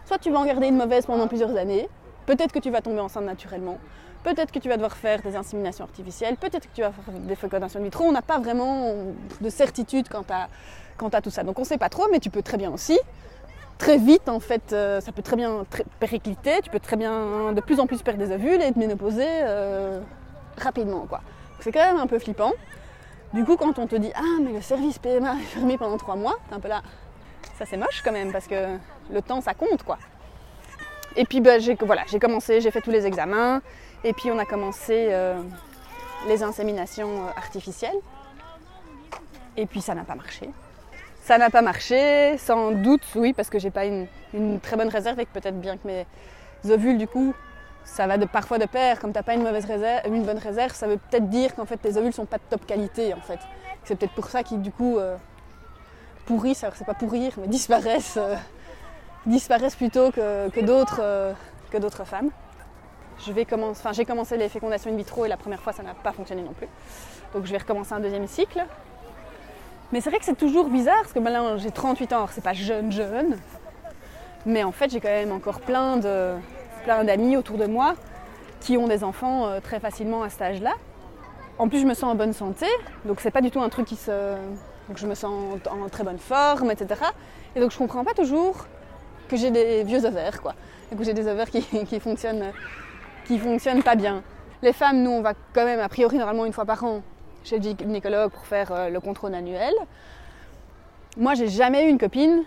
Soit 0.05 0.19
tu 0.19 0.29
vas 0.29 0.39
en 0.39 0.45
garder 0.45 0.67
une 0.67 0.77
mauvaise 0.77 1.07
pendant 1.07 1.27
plusieurs 1.27 1.55
années, 1.57 1.89
peut-être 2.27 2.51
que 2.51 2.59
tu 2.59 2.69
vas 2.69 2.81
tomber 2.81 2.99
enceinte 2.99 3.25
naturellement, 3.25 3.79
Peut-être 4.23 4.51
que 4.51 4.59
tu 4.59 4.69
vas 4.69 4.75
devoir 4.75 4.95
faire 4.95 5.21
des 5.21 5.35
inséminations 5.35 5.83
artificielles, 5.83 6.37
peut-être 6.37 6.69
que 6.69 6.75
tu 6.75 6.81
vas 6.81 6.91
faire 6.91 7.13
des 7.13 7.35
fécondations 7.35 7.79
in 7.79 7.83
vitro. 7.83 8.03
On 8.05 8.11
n'a 8.11 8.21
pas 8.21 8.39
vraiment 8.39 8.93
de 9.39 9.49
certitude 9.49 10.07
quant 10.09 10.25
à, 11.09 11.21
tout 11.21 11.31
ça. 11.31 11.43
Donc 11.43 11.57
on 11.57 11.63
ne 11.63 11.67
sait 11.67 11.79
pas 11.79 11.89
trop, 11.89 12.07
mais 12.11 12.19
tu 12.19 12.29
peux 12.29 12.43
très 12.43 12.57
bien 12.57 12.71
aussi, 12.71 12.99
très 13.79 13.97
vite 13.97 14.29
en 14.29 14.39
fait, 14.39 14.73
euh, 14.73 15.01
ça 15.01 15.11
peut 15.11 15.23
très 15.23 15.35
bien 15.35 15.65
péricliter. 15.99 16.61
Tu 16.61 16.69
peux 16.69 16.79
très 16.79 16.97
bien 16.97 17.51
de 17.53 17.61
plus 17.61 17.79
en 17.79 17.87
plus 17.87 18.03
perdre 18.03 18.19
des 18.19 18.31
ovules 18.31 18.61
et 18.61 18.65
être 18.65 18.75
ménopausée 18.75 19.25
euh, 19.27 20.01
rapidement. 20.57 21.07
C'est 21.59 21.71
quand 21.71 21.83
même 21.83 21.97
un 21.97 22.07
peu 22.07 22.19
flippant. 22.19 22.51
Du 23.33 23.43
coup, 23.43 23.55
quand 23.55 23.79
on 23.79 23.87
te 23.87 23.95
dit 23.95 24.11
Ah, 24.13 24.39
mais 24.41 24.51
le 24.51 24.61
service 24.61 24.99
PMA 24.99 25.33
est 25.33 25.45
fermé 25.45 25.77
pendant 25.79 25.97
trois 25.97 26.15
mois, 26.15 26.35
t'es 26.47 26.55
un 26.55 26.59
peu 26.59 26.67
là. 26.67 26.83
Ça, 27.57 27.65
c'est 27.65 27.77
moche 27.77 28.01
quand 28.03 28.11
même 28.11 28.31
parce 28.31 28.45
que 28.45 28.77
le 29.11 29.21
temps 29.21 29.41
ça 29.41 29.55
compte 29.55 29.81
quoi. 29.83 29.97
Et 31.15 31.25
puis 31.25 31.41
bah, 31.41 31.59
j'ai 31.59 31.75
commencé, 31.75 32.61
j'ai 32.61 32.71
fait 32.71 32.81
tous 32.81 32.91
les 32.91 33.05
examens. 33.05 33.61
Et 34.03 34.13
puis 34.13 34.31
on 34.31 34.39
a 34.39 34.45
commencé 34.45 35.07
euh, 35.11 35.41
les 36.27 36.43
inséminations 36.43 37.25
euh, 37.25 37.29
artificielles. 37.37 37.97
Et 39.57 39.65
puis 39.65 39.81
ça 39.81 39.93
n'a 39.93 40.03
pas 40.03 40.15
marché. 40.15 40.49
Ça 41.23 41.37
n'a 41.37 41.49
pas 41.51 41.61
marché, 41.61 42.37
sans 42.39 42.71
doute, 42.71 43.03
oui, 43.15 43.33
parce 43.33 43.49
que 43.49 43.59
j'ai 43.59 43.69
pas 43.69 43.85
une, 43.85 44.07
très 44.61 44.75
bonne 44.75 44.89
réserve 44.89 45.19
et 45.19 45.25
que 45.25 45.31
peut-être 45.31 45.59
bien 45.59 45.77
que 45.77 45.87
mes 45.87 46.05
ovules, 46.71 46.97
du 46.97 47.07
coup, 47.07 47.35
ça 47.83 48.07
va 48.07 48.17
parfois 48.25 48.57
de 48.57 48.65
pair. 48.65 48.99
Comme 48.99 49.11
tu 49.11 49.19
n'as 49.19 49.23
pas 49.23 49.35
une, 49.35 49.43
mauvaise 49.43 49.65
réserve, 49.65 50.01
une 50.07 50.23
bonne 50.23 50.39
réserve, 50.39 50.73
ça 50.73 50.87
veut 50.87 50.97
peut-être 50.97 51.29
dire 51.29 51.53
qu'en 51.53 51.65
fait 51.65 51.77
tes 51.77 51.95
ovules 51.97 52.13
sont 52.13 52.25
pas 52.25 52.37
de 52.37 52.43
top 52.49 52.65
qualité, 52.65 53.13
en 53.13 53.21
fait. 53.21 53.39
C'est 53.83 53.95
peut-être 53.95 54.13
pour 54.13 54.29
ça 54.29 54.41
qu'ils, 54.41 54.61
du 54.61 54.71
coup, 54.71 54.97
euh, 54.97 55.15
pourrissent, 56.25 56.63
alors 56.63 56.75
c'est 56.75 56.85
pas 56.85 56.95
pourrir, 56.95 57.33
mais 57.39 57.47
disparaissent, 57.47 58.17
disparaissent 59.27 59.75
plutôt 59.75 60.09
que, 60.09 60.49
que 60.49 61.77
d'autres 61.77 62.05
femmes 62.05 62.31
vais 63.31 63.45
commencer, 63.45 63.81
j'ai 63.91 64.05
commencé 64.05 64.37
les 64.37 64.49
fécondations 64.49 64.91
in 64.91 64.95
vitro 64.95 65.25
et 65.25 65.27
la 65.27 65.37
première 65.37 65.61
fois 65.61 65.73
ça 65.73 65.83
n'a 65.83 65.93
pas 65.93 66.11
fonctionné 66.11 66.41
non 66.41 66.53
plus. 66.53 66.67
Donc 67.33 67.45
je 67.45 67.51
vais 67.51 67.57
recommencer 67.57 67.93
un 67.93 67.99
deuxième 67.99 68.27
cycle. 68.27 68.65
Mais 69.91 69.99
c'est 69.99 70.09
vrai 70.09 70.19
que 70.19 70.25
c'est 70.25 70.37
toujours 70.37 70.69
bizarre 70.69 71.01
parce 71.01 71.13
que 71.13 71.19
maintenant 71.19 71.57
j'ai 71.57 71.71
38 71.71 72.13
ans, 72.13 72.17
alors 72.17 72.31
c'est 72.31 72.43
pas 72.43 72.53
jeune 72.53 72.91
jeune. 72.91 73.37
Mais 74.45 74.63
en 74.63 74.71
fait 74.71 74.89
j'ai 74.89 75.01
quand 75.01 75.09
même 75.09 75.31
encore 75.31 75.59
plein 75.59 75.97
de 75.97 76.35
plein 76.83 77.03
d'amis 77.03 77.37
autour 77.37 77.57
de 77.57 77.65
moi 77.65 77.95
qui 78.61 78.77
ont 78.77 78.87
des 78.87 79.03
enfants 79.03 79.47
euh, 79.47 79.59
très 79.59 79.79
facilement 79.79 80.23
à 80.23 80.29
cet 80.29 80.41
âge-là. 80.41 80.73
En 81.57 81.67
plus 81.67 81.79
je 81.79 81.85
me 81.85 81.93
sens 81.93 82.05
en 82.05 82.15
bonne 82.15 82.33
santé, 82.33 82.65
donc 83.05 83.19
c'est 83.19 83.31
pas 83.31 83.41
du 83.41 83.51
tout 83.51 83.61
un 83.61 83.69
truc 83.69 83.85
qui 83.85 83.95
se 83.95 84.35
Donc 84.87 84.97
je 84.97 85.05
me 85.05 85.15
sens 85.15 85.59
en, 85.69 85.89
très 85.89 86.03
bonne 86.03 86.17
forme, 86.17 86.71
etc. 86.71 87.01
Et 87.55 87.59
donc 87.59 87.71
je 87.71 87.77
comprends 87.77 88.03
pas 88.03 88.13
toujours 88.13 88.65
que 89.27 89.37
j'ai 89.37 89.51
des 89.51 89.83
vieux 89.83 90.05
ovaires, 90.05 90.41
quoi. 90.41 90.55
Et 90.91 90.95
que 90.95 91.03
j'ai 91.03 91.13
des 91.13 91.27
ovaires 91.27 91.49
qui, 91.49 91.61
qui 91.85 91.99
fonctionnent, 91.99 92.51
qui 93.31 93.39
fonctionnent 93.39 93.81
pas 93.81 93.95
bien. 93.95 94.23
Les 94.61 94.73
femmes, 94.73 95.01
nous, 95.03 95.11
on 95.11 95.21
va 95.21 95.33
quand 95.53 95.63
même, 95.63 95.79
a 95.79 95.87
priori, 95.87 96.17
normalement 96.17 96.45
une 96.45 96.51
fois 96.51 96.65
par 96.65 96.83
an 96.83 97.01
chez 97.45 97.59
le 97.59 97.63
gynécologue 97.63 98.29
pour 98.29 98.45
faire 98.45 98.71
euh, 98.73 98.89
le 98.89 98.99
contrôle 98.99 99.33
annuel. 99.33 99.73
Moi, 101.15 101.33
j'ai 101.35 101.47
jamais 101.47 101.85
eu 101.85 101.89
une 101.89 101.97
copine 101.97 102.43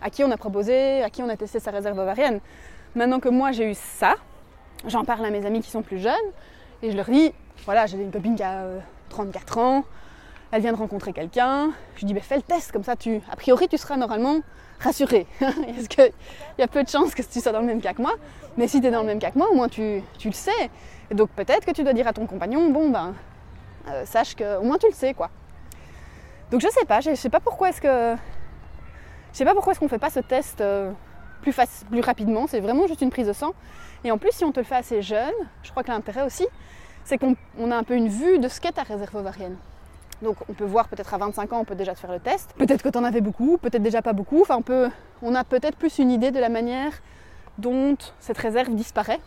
à 0.00 0.10
qui 0.10 0.22
on 0.22 0.30
a 0.30 0.36
proposé, 0.36 1.02
à 1.02 1.10
qui 1.10 1.24
on 1.24 1.28
a 1.28 1.36
testé 1.36 1.58
sa 1.58 1.72
réserve 1.72 1.98
ovarienne. 1.98 2.38
Maintenant 2.94 3.18
que 3.18 3.28
moi 3.28 3.52
j'ai 3.52 3.70
eu 3.70 3.74
ça, 3.74 4.14
j'en 4.86 5.04
parle 5.04 5.24
à 5.24 5.30
mes 5.30 5.44
amis 5.44 5.60
qui 5.60 5.70
sont 5.70 5.82
plus 5.82 5.98
jeunes 5.98 6.12
et 6.82 6.90
je 6.90 6.96
leur 6.96 7.06
dis 7.06 7.32
voilà, 7.64 7.86
j'ai 7.86 7.96
une 7.96 8.10
copine 8.10 8.36
qui 8.36 8.42
a 8.42 8.64
34 9.08 9.58
euh, 9.58 9.60
ans, 9.60 9.84
elle 10.52 10.60
vient 10.60 10.72
de 10.72 10.76
rencontrer 10.76 11.12
quelqu'un. 11.12 11.70
Je 11.94 12.00
lui 12.00 12.06
dis 12.06 12.14
ben, 12.14 12.22
fais 12.22 12.36
le 12.36 12.42
test, 12.42 12.72
comme 12.72 12.84
ça, 12.84 12.94
tu, 12.94 13.20
a 13.30 13.36
priori, 13.36 13.68
tu 13.68 13.78
seras 13.78 13.96
normalement 13.96 14.40
rassuré. 14.78 15.26
Parce 15.40 15.88
qu'il 15.88 16.12
y 16.58 16.62
a 16.62 16.68
peu 16.68 16.84
de 16.84 16.88
chances 16.88 17.14
que 17.14 17.22
tu 17.22 17.40
sois 17.40 17.52
dans 17.52 17.60
le 17.60 17.66
même 17.66 17.80
cas 17.80 17.94
que 17.94 18.02
moi. 18.02 18.14
Mais 18.58 18.68
si 18.68 18.80
tu 18.80 18.86
es 18.86 18.90
dans 18.90 19.00
le 19.00 19.06
même 19.06 19.18
cas 19.18 19.30
que 19.30 19.38
moi, 19.38 19.48
au 19.50 19.54
moins 19.54 19.68
tu, 19.68 20.02
le 20.24 20.32
sais. 20.32 20.70
Donc 21.10 21.30
peut-être 21.30 21.64
que 21.64 21.72
tu 21.72 21.82
dois 21.82 21.94
dire 21.94 22.06
à 22.06 22.12
ton 22.12 22.26
compagnon 22.26 22.70
bon 22.70 22.90
ben, 22.90 23.14
euh, 23.88 24.04
sache 24.04 24.34
que 24.34 24.58
au 24.58 24.62
moins 24.62 24.78
tu 24.78 24.86
le 24.86 24.92
sais 24.92 25.14
quoi. 25.14 25.30
Donc 26.50 26.60
je 26.60 26.68
sais 26.68 26.84
pas, 26.84 27.00
je 27.00 27.14
sais 27.14 27.30
pas 27.30 27.40
pourquoi 27.40 27.70
est-ce 27.70 27.80
que 27.80 28.16
je 29.32 29.38
sais 29.38 29.44
pas 29.46 29.54
pourquoi 29.54 29.72
est-ce 29.72 29.80
qu'on 29.80 29.88
fait 29.88 29.98
pas 29.98 30.10
ce 30.10 30.20
test 30.20 30.60
euh, 30.60 30.92
plus, 31.40 31.54
plus 31.90 32.00
rapidement. 32.00 32.46
C'est 32.46 32.60
vraiment 32.60 32.86
juste 32.86 33.00
une 33.00 33.10
prise 33.10 33.26
de 33.26 33.32
sang. 33.32 33.54
Et 34.04 34.10
en 34.10 34.18
plus, 34.18 34.32
si 34.32 34.44
on 34.44 34.52
te 34.52 34.60
le 34.60 34.64
fait 34.64 34.74
assez 34.74 35.00
jeune, 35.00 35.32
je 35.62 35.70
crois 35.70 35.82
que 35.82 35.90
l'intérêt 35.90 36.22
aussi, 36.22 36.46
c'est 37.04 37.18
qu'on 37.18 37.70
a 37.70 37.76
un 37.76 37.84
peu 37.84 37.94
une 37.94 38.08
vue 38.08 38.38
de 38.38 38.48
ce 38.48 38.60
qu'est 38.60 38.72
ta 38.72 38.82
réserve 38.82 39.16
ovarienne. 39.16 39.56
Donc 40.22 40.36
on 40.48 40.52
peut 40.52 40.64
voir 40.64 40.88
peut-être 40.88 41.12
à 41.12 41.18
25 41.18 41.52
ans, 41.52 41.60
on 41.60 41.64
peut 41.64 41.74
déjà 41.74 41.94
te 41.94 42.00
faire 42.00 42.12
le 42.12 42.20
test. 42.20 42.54
Peut-être 42.56 42.82
que 42.82 42.88
tu 42.88 42.98
avais 42.98 43.20
beaucoup, 43.20 43.58
peut-être 43.58 43.82
déjà 43.82 44.02
pas 44.02 44.12
beaucoup. 44.12 44.42
Enfin, 44.42 44.56
on, 44.56 44.62
peut, 44.62 44.88
on 45.22 45.34
a 45.34 45.44
peut-être 45.44 45.76
plus 45.76 45.98
une 45.98 46.10
idée 46.10 46.30
de 46.30 46.38
la 46.38 46.48
manière 46.48 46.92
dont 47.58 47.96
cette 48.20 48.38
réserve 48.38 48.74
disparaît 48.74 49.20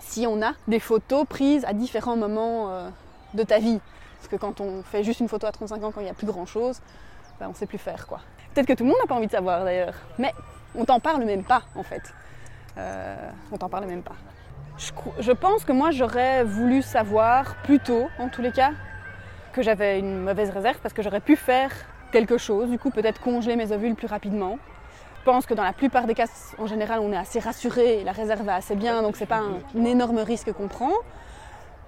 si 0.00 0.26
on 0.26 0.42
a 0.42 0.52
des 0.68 0.80
photos 0.80 1.26
prises 1.26 1.64
à 1.64 1.72
différents 1.72 2.16
moments 2.16 2.70
euh, 2.70 2.88
de 3.34 3.42
ta 3.42 3.58
vie. 3.58 3.80
Parce 4.18 4.28
que 4.28 4.36
quand 4.36 4.60
on 4.60 4.82
fait 4.82 5.04
juste 5.04 5.20
une 5.20 5.28
photo 5.28 5.46
à 5.46 5.52
35 5.52 5.84
ans, 5.84 5.92
quand 5.92 6.00
il 6.00 6.04
n'y 6.04 6.10
a 6.10 6.14
plus 6.14 6.26
grand-chose, 6.26 6.80
ben, 7.38 7.48
on 7.48 7.54
sait 7.54 7.66
plus 7.66 7.78
faire. 7.78 8.06
quoi. 8.06 8.20
Peut-être 8.54 8.66
que 8.66 8.72
tout 8.72 8.84
le 8.84 8.90
monde 8.90 8.98
n'a 9.00 9.06
pas 9.06 9.14
envie 9.14 9.26
de 9.26 9.32
savoir 9.32 9.64
d'ailleurs. 9.64 9.94
Mais 10.18 10.32
on 10.74 10.84
t'en 10.84 11.00
parle 11.00 11.24
même 11.24 11.44
pas 11.44 11.62
en 11.74 11.82
fait. 11.82 12.02
Euh, 12.78 13.16
on 13.52 13.56
t'en 13.56 13.68
parle 13.68 13.86
même 13.86 14.02
pas. 14.02 14.16
Je, 14.78 15.32
pense 15.32 15.64
que 15.64 15.72
moi 15.72 15.90
j'aurais 15.90 16.44
voulu 16.44 16.82
savoir 16.82 17.56
plus 17.62 17.80
tôt, 17.80 18.08
en 18.18 18.28
tous 18.28 18.42
les 18.42 18.52
cas, 18.52 18.72
que 19.56 19.62
j'avais 19.62 19.98
une 19.98 20.20
mauvaise 20.20 20.50
réserve 20.50 20.76
parce 20.82 20.92
que 20.92 21.02
j'aurais 21.02 21.20
pu 21.20 21.34
faire 21.34 21.72
quelque 22.12 22.36
chose, 22.36 22.68
du 22.68 22.78
coup 22.78 22.90
peut-être 22.90 23.20
congeler 23.22 23.56
mes 23.56 23.72
ovules 23.72 23.94
plus 23.94 24.06
rapidement. 24.06 24.58
Je 25.20 25.24
pense 25.24 25.46
que 25.46 25.54
dans 25.54 25.64
la 25.64 25.72
plupart 25.72 26.06
des 26.06 26.14
cas, 26.14 26.26
en 26.58 26.66
général, 26.66 27.00
on 27.00 27.10
est 27.10 27.16
assez 27.16 27.40
rassuré, 27.40 28.04
la 28.04 28.12
réserve 28.12 28.42
va 28.42 28.54
assez 28.54 28.76
bien, 28.76 29.00
donc 29.02 29.16
c'est 29.16 29.26
pas 29.26 29.40
un, 29.40 29.84
énorme 29.84 30.18
risque 30.18 30.52
qu'on 30.52 30.68
prend. 30.68 30.92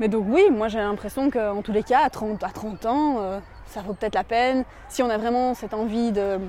Mais 0.00 0.08
donc 0.08 0.25
oui, 0.28 0.44
moi 0.50 0.68
j'ai 0.68 0.78
l'impression 0.78 1.30
qu'en 1.30 1.60
tous 1.60 1.72
les 1.72 1.82
cas, 1.82 2.00
à 2.04 2.10
30, 2.10 2.42
à 2.42 2.48
30 2.48 2.87
ans, 2.87 3.16
euh, 3.18 3.38
ça 3.66 3.82
vaut 3.82 3.92
peut-être 3.92 4.14
la 4.14 4.25
peine. 4.25 4.64
Si 4.88 5.02
on 5.02 5.10
a 5.10 5.18
vraiment 5.18 5.52
cette 5.52 5.75
envie 5.75 6.10
de, 6.10 6.40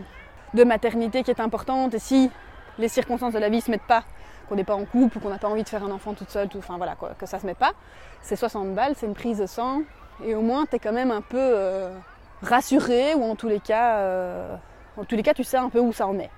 maternité 0.63 1.23
qui 1.23 1.31
est 1.31 1.41
importante 1.41 1.93
et 1.93 1.99
si 1.99 2.31
les 2.77 2.87
circonstances 2.87 3.33
de 3.33 3.39
la 3.39 3.49
vie 3.49 3.57
ne 3.57 3.61
se 3.61 3.71
mettent 3.71 3.87
pas, 3.87 4.03
qu'on 4.47 4.55
n'est 4.55 4.63
pas 4.63 4.75
en 4.75 4.85
couple 4.85 5.17
ou 5.17 5.19
qu'on 5.19 5.29
n'a 5.29 5.37
pas 5.37 5.49
envie 5.49 5.63
de 5.63 5.69
faire 5.69 5.83
un 5.83 5.91
enfant 5.91 6.13
toute 6.13 6.29
seule, 6.29 6.47
tout, 6.47 6.59
enfin 6.59 6.77
voilà, 6.77 6.95
que 6.95 7.25
ça 7.25 7.37
ne 7.37 7.41
se 7.41 7.45
met 7.45 7.55
pas, 7.55 7.73
c'est 8.21 8.37
60 8.37 8.73
balles, 8.73 8.93
c'est 8.95 9.05
une 9.05 9.13
prise 9.13 9.39
de 9.39 9.45
sang 9.45 9.81
et 10.23 10.35
au 10.35 10.41
moins 10.41 10.65
tu 10.65 10.75
es 10.75 10.79
quand 10.79 10.91
même 10.91 11.11
un 11.11 11.21
peu 11.21 11.37
euh, 11.39 11.93
rassuré 12.41 13.13
ou 13.15 13.23
en 13.23 13.35
tous 13.35 13.47
les 13.47 13.59
cas, 13.59 13.97
euh, 13.97 14.55
en 14.97 15.03
tous 15.03 15.15
les 15.15 15.23
cas 15.23 15.33
tu 15.33 15.43
sais 15.43 15.57
un 15.57 15.69
peu 15.69 15.79
où 15.79 15.93
ça 15.93 16.07
en 16.07 16.17
est. 16.19 16.29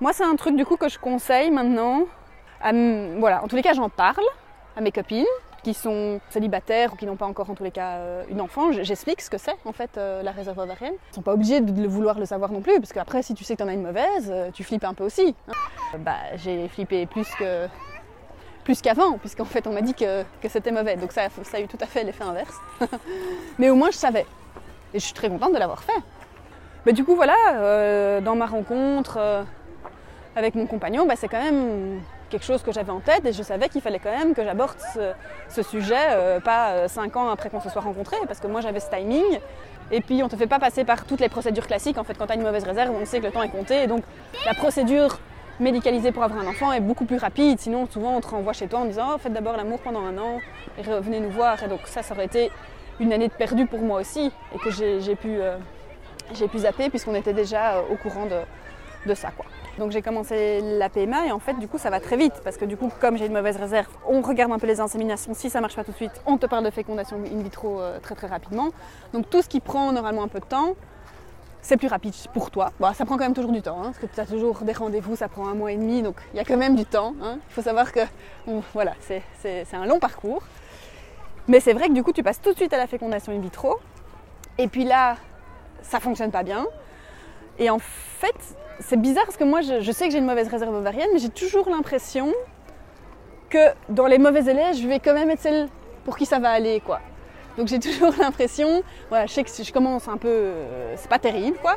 Moi 0.00 0.12
c'est 0.12 0.24
un 0.24 0.36
truc 0.36 0.56
du 0.56 0.64
coup 0.64 0.76
que 0.76 0.88
je 0.88 0.98
conseille 0.98 1.50
maintenant. 1.50 2.04
voilà, 2.60 3.42
en 3.42 3.48
tous 3.48 3.56
les 3.56 3.62
cas 3.62 3.72
j'en 3.72 3.88
parle 3.88 4.24
à 4.76 4.80
mes 4.80 4.92
copines 4.92 5.24
qui 5.64 5.74
sont 5.74 6.20
célibataires 6.28 6.92
ou 6.92 6.96
qui 6.96 7.06
n'ont 7.06 7.16
pas 7.16 7.26
encore 7.26 7.50
en 7.50 7.54
tous 7.54 7.64
les 7.64 7.70
cas 7.70 7.96
euh, 7.96 8.24
une 8.28 8.40
enfant, 8.40 8.70
j'explique 8.70 9.22
ce 9.22 9.30
que 9.30 9.38
c'est 9.38 9.56
en 9.64 9.72
fait 9.72 9.96
euh, 9.96 10.22
la 10.22 10.30
réserve 10.30 10.58
ovarienne. 10.58 10.92
Ils 11.10 11.14
sont 11.14 11.22
pas 11.22 11.32
obligés 11.32 11.60
de 11.60 11.88
vouloir 11.88 12.18
le 12.18 12.26
savoir 12.26 12.52
non 12.52 12.60
plus, 12.60 12.78
parce 12.78 12.92
qu'après 12.92 13.22
si 13.22 13.34
tu 13.34 13.42
sais 13.42 13.54
que 13.54 13.62
tu 13.62 13.64
en 13.64 13.68
as 13.68 13.72
une 13.72 13.82
mauvaise, 13.82 14.32
tu 14.52 14.62
flippes 14.62 14.84
un 14.84 14.94
peu 14.94 15.04
aussi. 15.04 15.34
Hein. 15.48 15.98
Bah, 16.00 16.16
j'ai 16.36 16.68
flippé 16.68 17.06
plus 17.06 17.28
que 17.36 17.66
plus 18.64 18.80
qu'avant, 18.80 19.18
puisqu'en 19.18 19.44
fait 19.44 19.66
on 19.66 19.72
m'a 19.72 19.82
dit 19.82 19.94
que, 19.94 20.22
que 20.42 20.48
c'était 20.48 20.72
mauvais. 20.72 20.96
Donc 20.96 21.12
ça, 21.12 21.22
a 21.22 21.60
eu 21.60 21.66
tout 21.66 21.78
à 21.80 21.86
fait 21.86 22.02
l'effet 22.02 22.24
inverse. 22.24 22.56
Mais 23.58 23.70
au 23.70 23.76
moins 23.76 23.90
je 23.90 23.98
savais. 23.98 24.26
Et 24.92 24.98
je 24.98 25.04
suis 25.04 25.14
très 25.14 25.28
contente 25.28 25.52
de 25.52 25.58
l'avoir 25.58 25.82
fait. 25.84 25.92
Mais 26.86 26.92
du 26.92 27.04
coup 27.04 27.14
voilà, 27.14 28.20
dans 28.20 28.36
ma 28.36 28.46
rencontre 28.46 29.44
avec 30.36 30.54
mon 30.54 30.66
compagnon, 30.66 31.06
bah, 31.06 31.14
c'est 31.16 31.28
quand 31.28 31.42
même 31.42 32.00
quelque 32.34 32.44
chose 32.44 32.62
que 32.62 32.72
j'avais 32.72 32.90
en 32.90 32.98
tête 32.98 33.24
et 33.26 33.32
je 33.32 33.42
savais 33.42 33.68
qu'il 33.68 33.80
fallait 33.80 34.00
quand 34.00 34.10
même 34.10 34.34
que 34.34 34.42
j'aborde 34.42 34.76
ce, 35.48 35.62
sujet 35.62 35.94
euh, 36.10 36.40
pas 36.40 36.70
euh, 36.70 36.88
cinq 36.88 37.16
ans 37.16 37.28
après 37.28 37.48
qu'on 37.48 37.60
se 37.60 37.70
soit 37.70 37.82
rencontrés 37.82 38.16
parce 38.26 38.40
que 38.40 38.48
moi 38.48 38.60
j'avais 38.60 38.80
ce 38.80 38.90
timing 38.90 39.38
et 39.92 40.00
puis 40.00 40.20
on 40.22 40.28
te 40.28 40.34
fait 40.34 40.48
pas 40.48 40.58
passer 40.58 40.84
par 40.84 41.04
toutes 41.04 41.20
les 41.20 41.28
procédures 41.28 41.66
classiques 41.66 41.96
en 41.96 42.02
fait 42.02 42.14
quand 42.14 42.26
tu 42.26 42.32
as 42.32 42.34
une 42.34 42.42
mauvaise 42.42 42.64
réserve 42.64 42.92
on 43.00 43.04
sait 43.06 43.20
que 43.20 43.26
le 43.26 43.30
temps 43.32 43.42
est 43.42 43.50
compté 43.50 43.84
et 43.84 43.86
donc 43.86 44.02
la 44.46 44.54
procédure 44.54 45.20
médicalisée 45.60 46.12
pour 46.12 46.22
avoir 46.22 46.40
un 46.40 46.46
enfant 46.46 46.72
est 46.72 46.80
beaucoup 46.80 47.04
plus 47.04 47.16
rapide 47.16 47.60
sinon 47.60 47.86
souvent 47.86 48.16
on 48.16 48.20
te 48.20 48.28
renvoie 48.28 48.52
chez 48.52 48.66
toi 48.66 48.80
en 48.80 48.84
disant 48.86 49.06
oh, 49.14 49.18
faites 49.18 49.32
d'abord 49.32 49.56
l'amour 49.56 49.78
pendant 49.80 50.00
un 50.00 50.18
an 50.18 50.40
et 50.78 50.82
revenez 50.82 51.20
nous 51.20 51.30
voir 51.30 51.62
et 51.62 51.68
donc 51.68 51.80
ça 51.84 52.02
ça 52.02 52.14
aurait 52.14 52.26
été 52.26 52.50
une 53.00 53.12
année 53.12 53.28
de 53.28 53.32
perdu 53.32 53.66
pour 53.66 53.80
moi 53.80 54.00
aussi 54.00 54.32
et 54.54 54.58
que 54.58 54.70
j'ai 54.70 55.16
pu, 55.16 55.36
euh, 55.40 55.56
pu 56.50 56.58
zapper 56.58 56.90
puisqu'on 56.90 57.14
était 57.14 57.32
déjà 57.32 57.80
au 57.90 57.96
courant 57.96 58.26
de, 58.26 58.40
de 59.06 59.14
ça 59.14 59.30
quoi. 59.30 59.46
Donc 59.78 59.90
j'ai 59.90 60.02
commencé 60.02 60.60
la 60.62 60.88
PMA 60.88 61.26
et 61.26 61.32
en 61.32 61.40
fait 61.40 61.54
du 61.54 61.66
coup 61.66 61.78
ça 61.78 61.90
va 61.90 61.98
très 61.98 62.16
vite 62.16 62.34
parce 62.44 62.56
que 62.56 62.64
du 62.64 62.76
coup 62.76 62.90
comme 63.00 63.16
j'ai 63.16 63.26
une 63.26 63.32
mauvaise 63.32 63.56
réserve, 63.56 63.88
on 64.06 64.22
regarde 64.22 64.52
un 64.52 64.58
peu 64.58 64.68
les 64.68 64.80
inséminations, 64.80 65.34
si 65.34 65.50
ça 65.50 65.60
marche 65.60 65.74
pas 65.74 65.82
tout 65.82 65.90
de 65.90 65.96
suite, 65.96 66.22
on 66.26 66.36
te 66.38 66.46
parle 66.46 66.64
de 66.64 66.70
fécondation 66.70 67.16
in 67.16 67.42
vitro 67.42 67.80
euh, 67.80 67.98
très 68.00 68.14
très 68.14 68.28
rapidement. 68.28 68.68
Donc 69.12 69.28
tout 69.30 69.42
ce 69.42 69.48
qui 69.48 69.60
prend 69.60 69.90
normalement 69.90 70.22
un 70.22 70.28
peu 70.28 70.38
de 70.38 70.44
temps, 70.44 70.74
c'est 71.64 71.78
plus 71.78 71.88
rapide 71.88 72.12
pour 72.34 72.50
toi. 72.50 72.72
Bon, 72.78 72.92
ça 72.92 73.06
prend 73.06 73.16
quand 73.16 73.24
même 73.24 73.34
toujours 73.34 73.50
du 73.50 73.62
temps, 73.62 73.78
hein, 73.80 73.84
parce 73.84 73.98
que 73.98 74.06
tu 74.06 74.20
as 74.20 74.26
toujours 74.26 74.60
des 74.60 74.74
rendez-vous, 74.74 75.16
ça 75.16 75.28
prend 75.28 75.48
un 75.48 75.54
mois 75.54 75.72
et 75.72 75.76
demi, 75.76 76.02
donc 76.02 76.16
il 76.32 76.36
y 76.36 76.40
a 76.40 76.44
quand 76.44 76.58
même 76.58 76.76
du 76.76 76.84
temps. 76.84 77.14
Hein. 77.22 77.38
Il 77.48 77.54
faut 77.54 77.62
savoir 77.62 77.90
que 77.90 78.00
voilà, 78.74 78.92
c'est 79.00 79.66
un 79.72 79.86
long 79.86 79.98
parcours. 79.98 80.42
Mais 81.48 81.60
c'est 81.60 81.72
vrai 81.72 81.88
que 81.88 81.94
du 81.94 82.02
coup 82.02 82.12
tu 82.12 82.22
passes 82.22 82.40
tout 82.40 82.52
de 82.52 82.56
suite 82.56 82.72
à 82.72 82.76
la 82.76 82.86
fécondation 82.86 83.32
in 83.32 83.40
vitro, 83.40 83.80
et 84.58 84.68
puis 84.68 84.84
là, 84.84 85.16
ça 85.82 86.00
fonctionne 86.00 86.30
pas 86.30 86.42
bien. 86.42 86.66
Et 87.58 87.70
en 87.70 87.78
fait, 87.78 88.36
c'est 88.80 89.00
bizarre 89.00 89.24
parce 89.24 89.38
que 89.38 89.44
moi, 89.44 89.62
je, 89.62 89.90
sais 89.90 90.06
que 90.06 90.12
j'ai 90.12 90.18
une 90.18 90.26
mauvaise 90.26 90.48
réserve 90.48 90.74
ovarienne, 90.74 91.08
mais 91.14 91.18
j'ai 91.18 91.30
toujours 91.30 91.70
l'impression 91.70 92.32
que 93.48 93.72
dans 93.88 94.06
les 94.06 94.18
mauvais 94.18 94.50
élèves, 94.50 94.76
je 94.76 94.86
vais 94.86 95.00
quand 95.00 95.14
même 95.14 95.30
être 95.30 95.40
celle 95.40 95.68
pour 96.04 96.18
qui 96.18 96.26
ça 96.26 96.38
va 96.38 96.50
aller, 96.50 96.80
quoi. 96.80 97.00
Donc 97.56 97.68
j'ai 97.68 97.78
toujours 97.80 98.12
l'impression, 98.18 98.82
voilà, 99.08 99.26
je 99.26 99.32
sais 99.32 99.44
que 99.44 99.50
si 99.50 99.64
je 99.64 99.72
commence 99.72 100.08
un 100.08 100.16
peu, 100.16 100.28
euh, 100.28 100.94
c'est 100.96 101.08
pas 101.08 101.18
terrible, 101.18 101.58
quoi. 101.58 101.76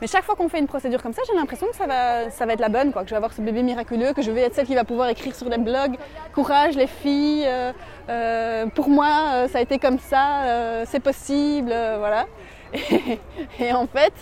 Mais 0.00 0.08
chaque 0.08 0.24
fois 0.24 0.34
qu'on 0.34 0.48
fait 0.48 0.58
une 0.58 0.66
procédure 0.66 1.00
comme 1.02 1.12
ça, 1.12 1.22
j'ai 1.26 1.34
l'impression 1.34 1.68
que 1.68 1.76
ça 1.76 1.86
va, 1.86 2.28
ça 2.28 2.46
va 2.46 2.54
être 2.54 2.60
la 2.60 2.68
bonne, 2.68 2.92
quoi. 2.92 3.02
Que 3.02 3.08
je 3.08 3.14
vais 3.14 3.16
avoir 3.16 3.32
ce 3.32 3.40
bébé 3.40 3.62
miraculeux, 3.62 4.12
que 4.12 4.22
je 4.22 4.30
vais 4.30 4.40
être 4.42 4.54
celle 4.54 4.66
qui 4.66 4.74
va 4.74 4.84
pouvoir 4.84 5.08
écrire 5.08 5.34
sur 5.34 5.48
les 5.48 5.58
blogs, 5.58 5.96
courage 6.34 6.74
les 6.76 6.88
filles, 6.88 7.44
euh, 7.46 7.72
euh, 8.08 8.66
pour 8.66 8.88
moi 8.88 9.46
ça 9.48 9.58
a 9.58 9.60
été 9.60 9.78
comme 9.78 9.98
ça, 9.98 10.84
c'est 10.86 11.00
possible, 11.00 11.68
voilà. 11.98 12.26
et 13.60 13.72
en 13.72 13.86
fait, 13.86 14.12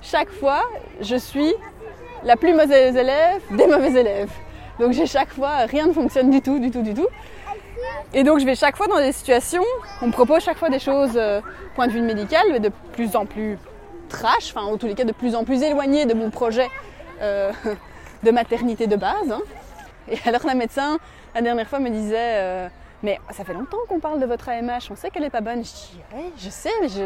chaque 0.00 0.30
fois, 0.30 0.62
je 1.00 1.16
suis 1.16 1.52
la 2.22 2.36
plus 2.36 2.54
mauvaise 2.54 2.96
élève 2.96 3.42
des 3.50 3.66
mauvais 3.66 4.00
élèves. 4.00 4.30
Donc 4.78 4.92
j'ai 4.92 5.06
chaque 5.06 5.30
fois, 5.30 5.66
rien 5.66 5.88
ne 5.88 5.92
fonctionne 5.92 6.30
du 6.30 6.40
tout, 6.40 6.58
du 6.58 6.70
tout, 6.70 6.82
du 6.82 6.94
tout. 6.94 7.08
Et 8.14 8.24
donc 8.24 8.38
je 8.38 8.46
vais 8.46 8.54
chaque 8.54 8.76
fois 8.76 8.86
dans 8.86 8.98
des 8.98 9.12
situations, 9.12 9.64
on 10.02 10.06
me 10.06 10.12
propose 10.12 10.42
chaque 10.42 10.58
fois 10.58 10.70
des 10.70 10.78
choses, 10.78 11.12
euh, 11.16 11.40
point 11.74 11.86
de 11.86 11.92
vue 11.92 12.00
médical, 12.00 12.46
mais 12.50 12.60
de 12.60 12.70
plus 12.92 13.16
en 13.16 13.26
plus 13.26 13.58
trash, 14.08 14.52
enfin 14.54 14.62
en 14.62 14.76
tous 14.78 14.86
les 14.86 14.94
cas 14.94 15.04
de 15.04 15.12
plus 15.12 15.34
en 15.34 15.44
plus 15.44 15.62
éloignées 15.62 16.06
de 16.06 16.14
mon 16.14 16.30
projet 16.30 16.68
euh, 17.20 17.52
de 18.22 18.30
maternité 18.30 18.86
de 18.86 18.96
base. 18.96 19.30
Hein. 19.30 19.42
Et 20.10 20.18
alors 20.26 20.46
la 20.46 20.54
médecin, 20.54 20.98
la 21.34 21.42
dernière 21.42 21.68
fois, 21.68 21.78
me 21.78 21.90
disait, 21.90 22.16
euh, 22.16 22.68
mais 23.02 23.20
ça 23.30 23.44
fait 23.44 23.52
longtemps 23.52 23.76
qu'on 23.88 24.00
parle 24.00 24.20
de 24.20 24.26
votre 24.26 24.48
AMH, 24.48 24.90
on 24.90 24.96
sait 24.96 25.10
qu'elle 25.10 25.24
est 25.24 25.30
pas 25.30 25.42
bonne. 25.42 25.64
Je 25.64 25.70
dis, 25.70 26.00
ouais, 26.14 26.32
je 26.38 26.48
sais, 26.48 26.72
mais 26.80 26.88
je, 26.88 27.04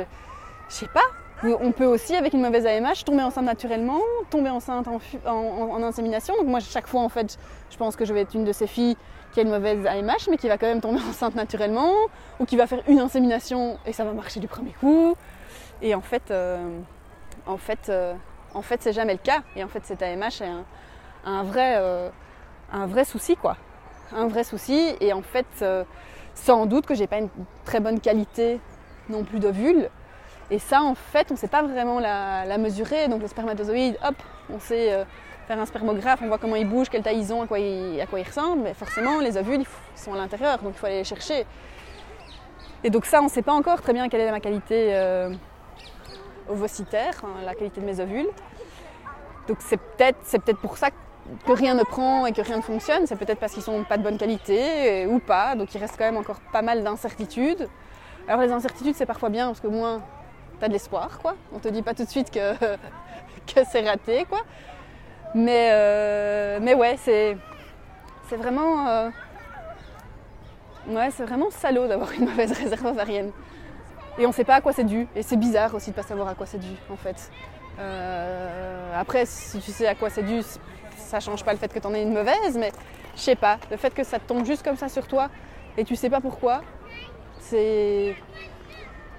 je 0.69 0.75
sais 0.75 0.89
pas, 0.89 1.01
on 1.45 1.73
peut 1.73 1.87
aussi, 1.87 2.15
avec 2.15 2.35
une 2.35 2.41
mauvaise 2.41 2.67
AMH, 2.67 3.05
tomber 3.05 3.23
enceinte 3.23 3.45
naturellement, 3.45 4.01
tomber 4.31 4.51
enceinte 4.51 4.87
en, 5.27 5.83
insémination. 5.83 6.37
Donc 6.37 6.47
moi, 6.47 6.61
chaque 6.61 6.87
fois, 6.87 7.01
en 7.01 7.09
fait, 7.09 7.39
je 7.71 7.77
pense 7.77 7.97
que 7.97 8.05
je 8.05 8.15
vais 8.15 8.21
être 8.21 8.35
une 8.35 8.45
de 8.45 8.53
ces 8.53 8.67
filles 8.67 8.97
qui 9.33 9.41
a 9.41 9.43
une 9.43 9.51
mauvaise 9.51 9.87
AMH, 9.87 10.29
mais 10.31 10.37
qui 10.37 10.49
va 10.49 10.59
quand 10.59 10.67
même 10.67 10.81
tomber 10.81 11.01
enceinte 11.09 11.35
naturellement, 11.35 11.93
ou 12.39 12.45
qui 12.45 12.57
va 12.57 12.67
faire 12.67 12.83
une 12.87 13.01
insémination 13.01 13.79
et 13.87 13.93
ça 13.93 14.05
va 14.05 14.13
marcher 14.13 14.41
du 14.41 14.49
premier 14.49 14.73
coup. 14.73 15.17
Et 15.81 15.95
en 15.95 16.01
fait, 16.01 16.31
euh, 16.31 16.79
en 17.47 17.57
fait, 17.57 17.89
euh, 17.89 18.15
en 18.55 18.63
fait, 18.63 18.83
c'est 18.83 18.93
jamais 18.93 19.15
le 19.15 19.19
cas. 19.19 19.43
Et 19.57 19.65
en 19.65 19.69
fait, 19.69 19.85
cette 19.85 20.03
AMH 20.03 20.43
est 20.43 20.51
un, 21.25 21.43
vrai, 21.43 21.77
euh, 21.79 22.09
un 22.73 22.87
vrai 22.87 23.05
souci, 23.05 23.37
quoi. 23.37 23.57
Un 24.13 24.29
vrai 24.29 24.45
souci. 24.45 24.95
Et 25.01 25.13
en 25.13 25.23
fait, 25.23 25.65
sans 26.35 26.67
doute 26.67 26.87
que 26.87 26.95
j'ai 26.95 27.07
pas 27.07 27.19
une 27.19 27.31
très 27.65 27.81
bonne 27.81 28.01
qualité 28.01 28.61
non 29.09 29.25
plus 29.25 29.41
d'ovules 29.41 29.91
Et 30.51 30.59
ça, 30.59 30.83
en 30.83 30.95
fait, 30.95 31.29
on 31.31 31.35
ne 31.35 31.39
sait 31.39 31.49
pas 31.49 31.63
vraiment 31.63 31.99
la, 31.99 32.59
mesurer. 32.59 33.09
Donc 33.09 33.23
le 33.23 33.29
spermatozoïde, 33.29 33.99
hop, 34.07 34.15
on 34.51 34.61
sait 34.61 35.05
faire 35.47 35.59
un 35.59 35.67
spermographe, 35.67 36.21
on 36.23 36.29
voit 36.29 36.39
comment 36.39 36.57
il 36.57 36.69
bouge, 36.69 36.89
quelle 36.89 37.03
taille 37.03 37.19
ils 37.19 37.33
ont, 37.33 37.43
à 37.43 37.47
quoi 37.47 37.59
ils, 37.59 37.97
ils 37.97 38.23
ressemblent. 38.23 38.63
Mais 38.63 38.75
forcément, 38.75 39.21
les 39.21 39.37
ovules, 39.37 39.63
ils 39.63 40.01
sont 40.01 40.15
à 40.15 40.17
l'intérieur, 40.17 40.59
donc 40.59 40.75
il 40.75 40.79
faut 40.79 40.87
aller 40.87 40.99
les 40.99 41.05
chercher. 41.05 41.47
Et 42.85 42.91
donc 42.91 43.05
ça, 43.05 43.21
on 43.21 43.25
ne 43.25 43.31
sait 43.31 43.43
pas 43.43 43.53
encore 43.53 43.81
très 43.81 43.93
bien 43.93 44.09
quelle 44.09 44.21
est 44.21 44.31
ma 44.31 44.41
qualité 44.41 44.95
euh, 44.95 45.33
ovocitaire, 46.49 47.23
hein, 47.25 47.45
la 47.45 47.55
qualité 47.55 47.81
de 47.81 47.87
mes 47.87 48.01
ovules. 48.01 48.29
Donc 49.47 49.59
c'est 49.61 49.77
peut-être 49.77 50.19
peut 50.45 50.55
pour 50.55 50.77
ça 50.77 50.91
que 50.91 51.53
rien 51.53 51.75
ne 51.75 51.85
prend 51.85 52.27
et 52.27 52.33
que 52.33 52.41
rien 52.41 52.57
ne 52.57 52.63
fonctionne. 52.63 53.07
C'est 53.07 53.17
peut-être 53.17 53.39
parce 53.39 53.53
qu'ils 53.53 53.63
sont 53.63 53.85
pas 53.85 53.99
de 53.99 54.03
bonne 54.03 54.19
qualité 54.19 55.07
ou 55.07 55.19
pas. 55.21 55.55
Donc 55.55 55.75
il 55.75 55.79
reste 55.79 55.95
quand 55.97 56.05
même 56.05 56.17
encore 56.17 56.41
pas 56.53 56.63
mal 56.63 56.83
d'incertitudes. 56.83 57.69
Alors 58.29 58.41
les 58.41 58.53
incertitudes, 58.53 58.95
c'est 58.95 59.07
parfois 59.07 59.29
bien 59.29 59.47
parce 59.47 59.61
que 59.61 59.69
moins 59.69 60.03
t'as 60.61 60.69
de 60.69 60.73
l'espoir, 60.73 61.19
quoi. 61.21 61.35
On 61.53 61.59
te 61.59 61.69
dit 61.69 61.83
pas 61.83 61.95
tout 61.95 62.05
de 62.05 62.11
suite 62.11 62.31
que, 62.31 62.55
que 63.47 63.61
c'est 63.71 63.89
raté, 63.89 64.25
quoi. 64.29 64.41
Mais, 65.35 65.71
euh, 65.73 66.59
mais 66.61 66.75
ouais, 66.75 66.97
c'est, 66.99 67.37
vraiment... 68.37 68.89
Euh, 68.89 69.11
c'est 71.11 71.25
vraiment 71.25 71.51
salaud 71.51 71.87
d'avoir 71.87 72.13
une 72.13 72.27
mauvaise 72.27 72.53
réserve 72.59 72.85
ovarienne. 72.87 73.31
Et 74.19 74.27
on 74.27 74.31
ne 74.31 74.35
sait 74.35 74.45
pas 74.45 74.57
à 74.57 74.61
quoi 74.61 74.73
c'est 74.73 74.85
dû. 74.85 75.07
Et 75.17 75.23
c'est 75.23 75.37
bizarre 75.37 75.75
aussi 75.75 75.91
de 75.91 75.97
ne 75.97 76.03
pas 76.03 76.07
savoir 76.07 76.29
à 76.29 76.35
quoi 76.35 76.47
c'est 76.47 76.59
dû, 76.59 76.75
en 76.91 76.97
fait. 76.97 77.31
Euh, 77.79 79.01
après, 79.01 79.25
si 79.25 79.59
tu 79.61 79.71
sais 79.71 79.87
à 79.87 79.95
quoi 79.95 80.11
c'est 80.11 80.23
dû, 80.23 80.43
ça 80.97 81.21
change 81.21 81.45
pas 81.45 81.53
le 81.53 81.59
fait 81.59 81.73
que 81.73 81.79
tu 81.79 81.87
en 81.87 81.95
aies 81.95 82.03
une 82.03 82.13
mauvaise, 82.13 82.57
mais 82.59 82.73
je 83.17 83.21
sais 83.21 83.37
pas. 83.37 83.59
Le 83.71 83.77
fait 83.77 83.95
que 83.95 84.05
ça 84.05 84.19
tombe 84.19 84.45
juste 84.45 84.63
comme 84.63 84.77
ça 84.77 84.89
sur 84.89 85.07
toi 85.07 85.31
et 85.79 85.85
tu 85.85 85.97
sais 85.97 86.11
pas 86.11 86.21
pourquoi, 86.21 86.61
c'est. 87.39 88.15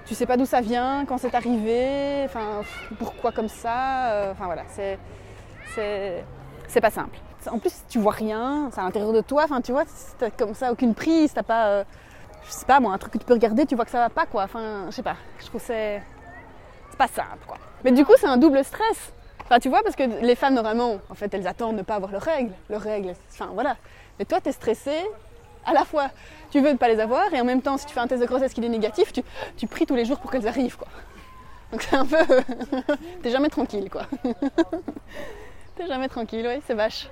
Tu 0.05 0.13
sais 0.15 0.25
pas 0.25 0.37
d'où 0.37 0.45
ça 0.45 0.61
vient, 0.61 1.05
quand 1.05 1.17
c'est 1.17 1.33
arrivé, 1.33 2.23
enfin, 2.25 2.61
pourquoi 2.99 3.31
comme 3.31 3.47
ça. 3.47 4.29
Enfin 4.31 4.45
voilà, 4.45 4.63
c'est. 4.67 4.99
C'est 5.75 6.81
pas 6.81 6.91
simple. 6.91 7.17
En 7.51 7.59
plus, 7.59 7.73
tu 7.89 7.99
vois 7.99 8.13
rien, 8.13 8.69
c'est 8.71 8.79
à 8.79 8.83
l'intérieur 8.83 9.11
de 9.11 9.21
toi, 9.21 9.43
enfin, 9.43 9.61
tu 9.61 9.71
vois, 9.73 9.83
t'as 10.17 10.29
comme 10.29 10.53
ça 10.53 10.71
aucune 10.71 10.95
prise, 10.95 11.33
t'as 11.33 11.43
pas. 11.43 11.67
Euh, 11.67 11.83
je 12.45 12.51
sais 12.51 12.65
pas 12.65 12.79
moi, 12.79 12.93
un 12.93 12.97
truc 12.97 13.13
que 13.13 13.17
tu 13.17 13.25
peux 13.25 13.33
regarder, 13.33 13.65
tu 13.65 13.75
vois 13.75 13.85
que 13.85 13.91
ça 13.91 13.99
va 13.99 14.09
pas 14.09 14.25
quoi. 14.25 14.43
Enfin, 14.43 14.85
je 14.87 14.91
sais 14.91 15.03
pas, 15.03 15.17
je 15.39 15.45
trouve 15.47 15.61
c'est. 15.61 16.01
C'est 16.89 16.97
pas 16.97 17.07
simple 17.07 17.45
quoi. 17.47 17.57
Mais 17.83 17.91
du 17.91 18.05
coup, 18.05 18.13
c'est 18.17 18.27
un 18.27 18.37
double 18.37 18.63
stress. 18.63 19.13
Enfin, 19.43 19.59
tu 19.59 19.67
vois, 19.67 19.81
parce 19.83 19.95
que 19.95 20.03
les 20.03 20.35
femmes, 20.35 20.53
normalement, 20.53 20.99
en 21.09 21.15
fait, 21.15 21.33
elles 21.33 21.47
attendent 21.47 21.73
de 21.73 21.79
ne 21.79 21.83
pas 21.83 21.95
avoir 21.95 22.11
leurs 22.11 22.21
règles. 22.21 22.53
Leurs 22.69 22.81
règles, 22.81 23.13
enfin, 23.31 23.49
voilà. 23.53 23.75
Mais 24.17 24.25
toi, 24.25 24.39
tu 24.39 24.49
es 24.49 24.51
stressée. 24.51 25.03
À 25.65 25.73
la 25.73 25.85
fois, 25.85 26.09
tu 26.51 26.59
veux 26.61 26.71
ne 26.71 26.77
pas 26.77 26.89
les 26.89 26.99
avoir, 26.99 27.33
et 27.33 27.39
en 27.39 27.45
même 27.45 27.61
temps, 27.61 27.77
si 27.77 27.85
tu 27.85 27.93
fais 27.93 27.99
un 28.01 28.07
test 28.07 28.21
de 28.21 28.27
grossesse 28.27 28.53
qui 28.53 28.63
est 28.63 28.69
négatif, 28.69 29.13
tu, 29.13 29.21
tu 29.55 29.65
pries 29.67 29.85
tous 29.85 29.95
les 29.95 30.05
jours 30.05 30.19
pour 30.19 30.29
qu'elles 30.29 30.47
arrivent, 30.47 30.77
quoi. 30.77 30.87
Donc 31.71 31.81
c'est 31.83 31.95
un 31.95 32.05
peu... 32.05 32.17
t'es 33.23 33.31
jamais 33.31 33.49
tranquille, 33.49 33.89
quoi. 33.89 34.03
jamais 35.87 36.09
tranquille, 36.09 36.45
oui, 36.47 36.61
c'est 36.65 36.73
vache. 36.73 37.09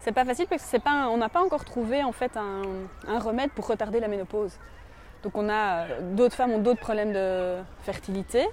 C'est 0.00 0.12
pas 0.12 0.24
facile 0.24 0.46
parce 0.46 0.62
que 0.62 0.68
c'est 0.68 0.82
pas, 0.82 1.08
on 1.08 1.16
n'a 1.18 1.28
pas 1.28 1.42
encore 1.42 1.64
trouvé 1.64 2.02
en 2.02 2.12
fait 2.12 2.36
un, 2.36 3.18
remède 3.18 3.50
pour 3.50 3.66
retarder 3.66 4.00
la 4.00 4.08
ménopause. 4.08 4.58
Donc 5.22 5.36
on 5.36 5.48
a 5.48 5.86
d'autres 6.00 6.34
femmes 6.34 6.52
ont 6.52 6.58
d'autres 6.58 6.80
problèmes 6.80 7.12
de 7.12 7.56
fertilité, 7.82 8.46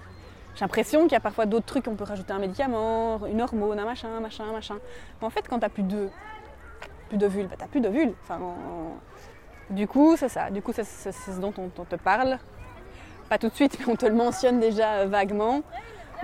j'ai 0.55 0.61
l'impression 0.61 1.03
qu'il 1.03 1.11
y 1.11 1.15
a 1.15 1.19
parfois 1.19 1.45
d'autres 1.45 1.65
trucs, 1.65 1.87
on 1.87 1.95
peut 1.95 2.05
rajouter 2.05 2.31
un 2.31 2.39
médicament, 2.39 3.25
une 3.27 3.41
hormone, 3.41 3.77
un 3.77 3.83
machin, 3.83 4.19
machin, 4.21 4.45
machin. 4.53 4.77
Mais 5.19 5.27
en 5.27 5.29
fait, 5.29 5.47
quand 5.49 5.57
tu 5.57 5.61
n'as 5.61 5.69
plus 5.69 5.83
de 5.83 6.09
plus 7.09 7.17
d'ovules, 7.17 7.47
bah, 7.47 7.55
tu 7.57 7.61
n'as 7.61 7.67
plus 7.67 7.81
d'ovules. 7.81 8.13
Enfin, 8.23 8.39
Du 9.69 9.87
coup, 9.87 10.15
c'est 10.17 10.29
ça. 10.29 10.49
Du 10.49 10.61
coup, 10.61 10.71
c'est 10.73 10.85
ce 10.85 11.39
dont 11.39 11.53
on, 11.57 11.83
te 11.83 11.95
parle. 11.95 12.39
Pas 13.29 13.37
tout 13.37 13.49
de 13.49 13.53
suite, 13.53 13.77
mais 13.79 13.91
on 13.91 13.95
te 13.95 14.05
le 14.05 14.15
mentionne 14.15 14.59
déjà 14.59 14.99
euh, 14.99 15.05
vaguement. 15.07 15.61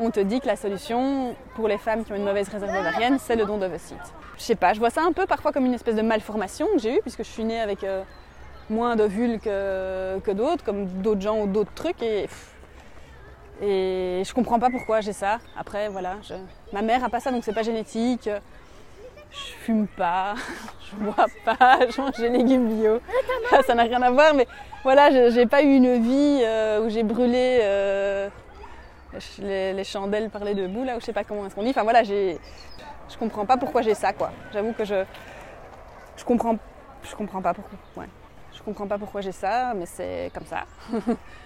On 0.03 0.09
te 0.09 0.19
dit 0.19 0.41
que 0.41 0.47
la 0.47 0.55
solution 0.55 1.35
pour 1.55 1.67
les 1.67 1.77
femmes 1.77 2.03
qui 2.03 2.11
ont 2.11 2.15
une 2.15 2.23
mauvaise 2.23 2.49
réserve 2.49 2.75
ovarienne, 2.75 3.17
c'est 3.19 3.35
le 3.35 3.45
don 3.45 3.59
d'ovocytes. 3.59 3.97
Je 4.35 4.41
sais 4.41 4.55
pas, 4.55 4.73
je 4.73 4.79
vois 4.79 4.89
ça 4.89 5.01
un 5.03 5.11
peu 5.11 5.27
parfois 5.27 5.51
comme 5.51 5.67
une 5.67 5.75
espèce 5.75 5.95
de 5.95 6.01
malformation 6.01 6.67
que 6.73 6.79
j'ai 6.79 6.95
eue, 6.95 7.01
puisque 7.01 7.23
je 7.23 7.29
suis 7.29 7.43
née 7.43 7.61
avec 7.61 7.83
euh, 7.83 8.01
moins 8.71 8.95
d'ovules 8.95 9.39
que, 9.39 10.17
que 10.19 10.31
d'autres, 10.31 10.63
comme 10.63 10.87
d'autres 10.87 11.21
gens 11.21 11.41
ou 11.41 11.47
d'autres 11.47 11.73
trucs. 11.75 12.01
Et 12.01 12.27
et 13.61 14.23
je 14.25 14.33
comprends 14.33 14.57
pas 14.57 14.71
pourquoi 14.71 15.01
j'ai 15.01 15.13
ça. 15.13 15.37
Après, 15.55 15.87
voilà, 15.87 16.15
ma 16.73 16.81
mère 16.81 17.03
a 17.03 17.09
pas 17.09 17.19
ça, 17.19 17.31
donc 17.31 17.43
c'est 17.43 17.53
pas 17.53 17.61
génétique. 17.61 18.27
Je 18.27 19.53
fume 19.63 19.87
pas, 19.87 20.33
je 20.91 20.95
bois 20.95 21.27
pas, 21.45 21.79
je 21.89 22.01
mange 22.01 22.17
des 22.17 22.29
légumes 22.29 22.67
bio. 22.75 22.99
ça 23.65 23.75
n'a 23.75 23.83
rien 23.83 24.01
à 24.01 24.09
voir, 24.09 24.33
mais 24.33 24.47
voilà, 24.83 25.29
j'ai 25.29 25.45
pas 25.45 25.61
eu 25.61 25.75
une 25.75 26.01
vie 26.01 26.41
euh, 26.43 26.83
où 26.83 26.89
j'ai 26.89 27.03
brûlé 27.03 27.59
euh, 27.61 28.29
les, 29.39 29.83
chandelles 29.83 30.29
par 30.29 30.43
les 30.43 30.55
deux 30.55 30.67
bouts, 30.67 30.83
là, 30.83 30.97
ou 30.97 30.99
je 30.99 31.05
sais 31.05 31.13
pas 31.13 31.23
comment 31.23 31.45
est-ce 31.45 31.55
qu'on 31.55 31.63
dit. 31.63 31.69
Enfin 31.69 31.83
voilà, 31.83 32.03
je 32.03 32.37
comprends 33.19 33.45
pas 33.45 33.57
pourquoi 33.57 33.81
j'ai 33.81 33.93
ça, 33.93 34.13
quoi. 34.13 34.31
J'avoue 34.53 34.73
que 34.73 34.85
je, 34.85 35.03
je 36.17 36.23
comprends, 36.23 36.57
je 37.03 37.15
comprends 37.15 37.41
pas 37.41 37.53
pourquoi. 37.53 37.77
Ouais. 37.97 38.09
Je 38.53 38.61
comprends 38.61 38.87
pas 38.87 38.97
pourquoi 38.97 39.21
j'ai 39.21 39.31
ça, 39.31 39.73
mais 39.73 39.85
c'est 39.85 40.31
comme 40.33 40.45
ça. 40.45 40.65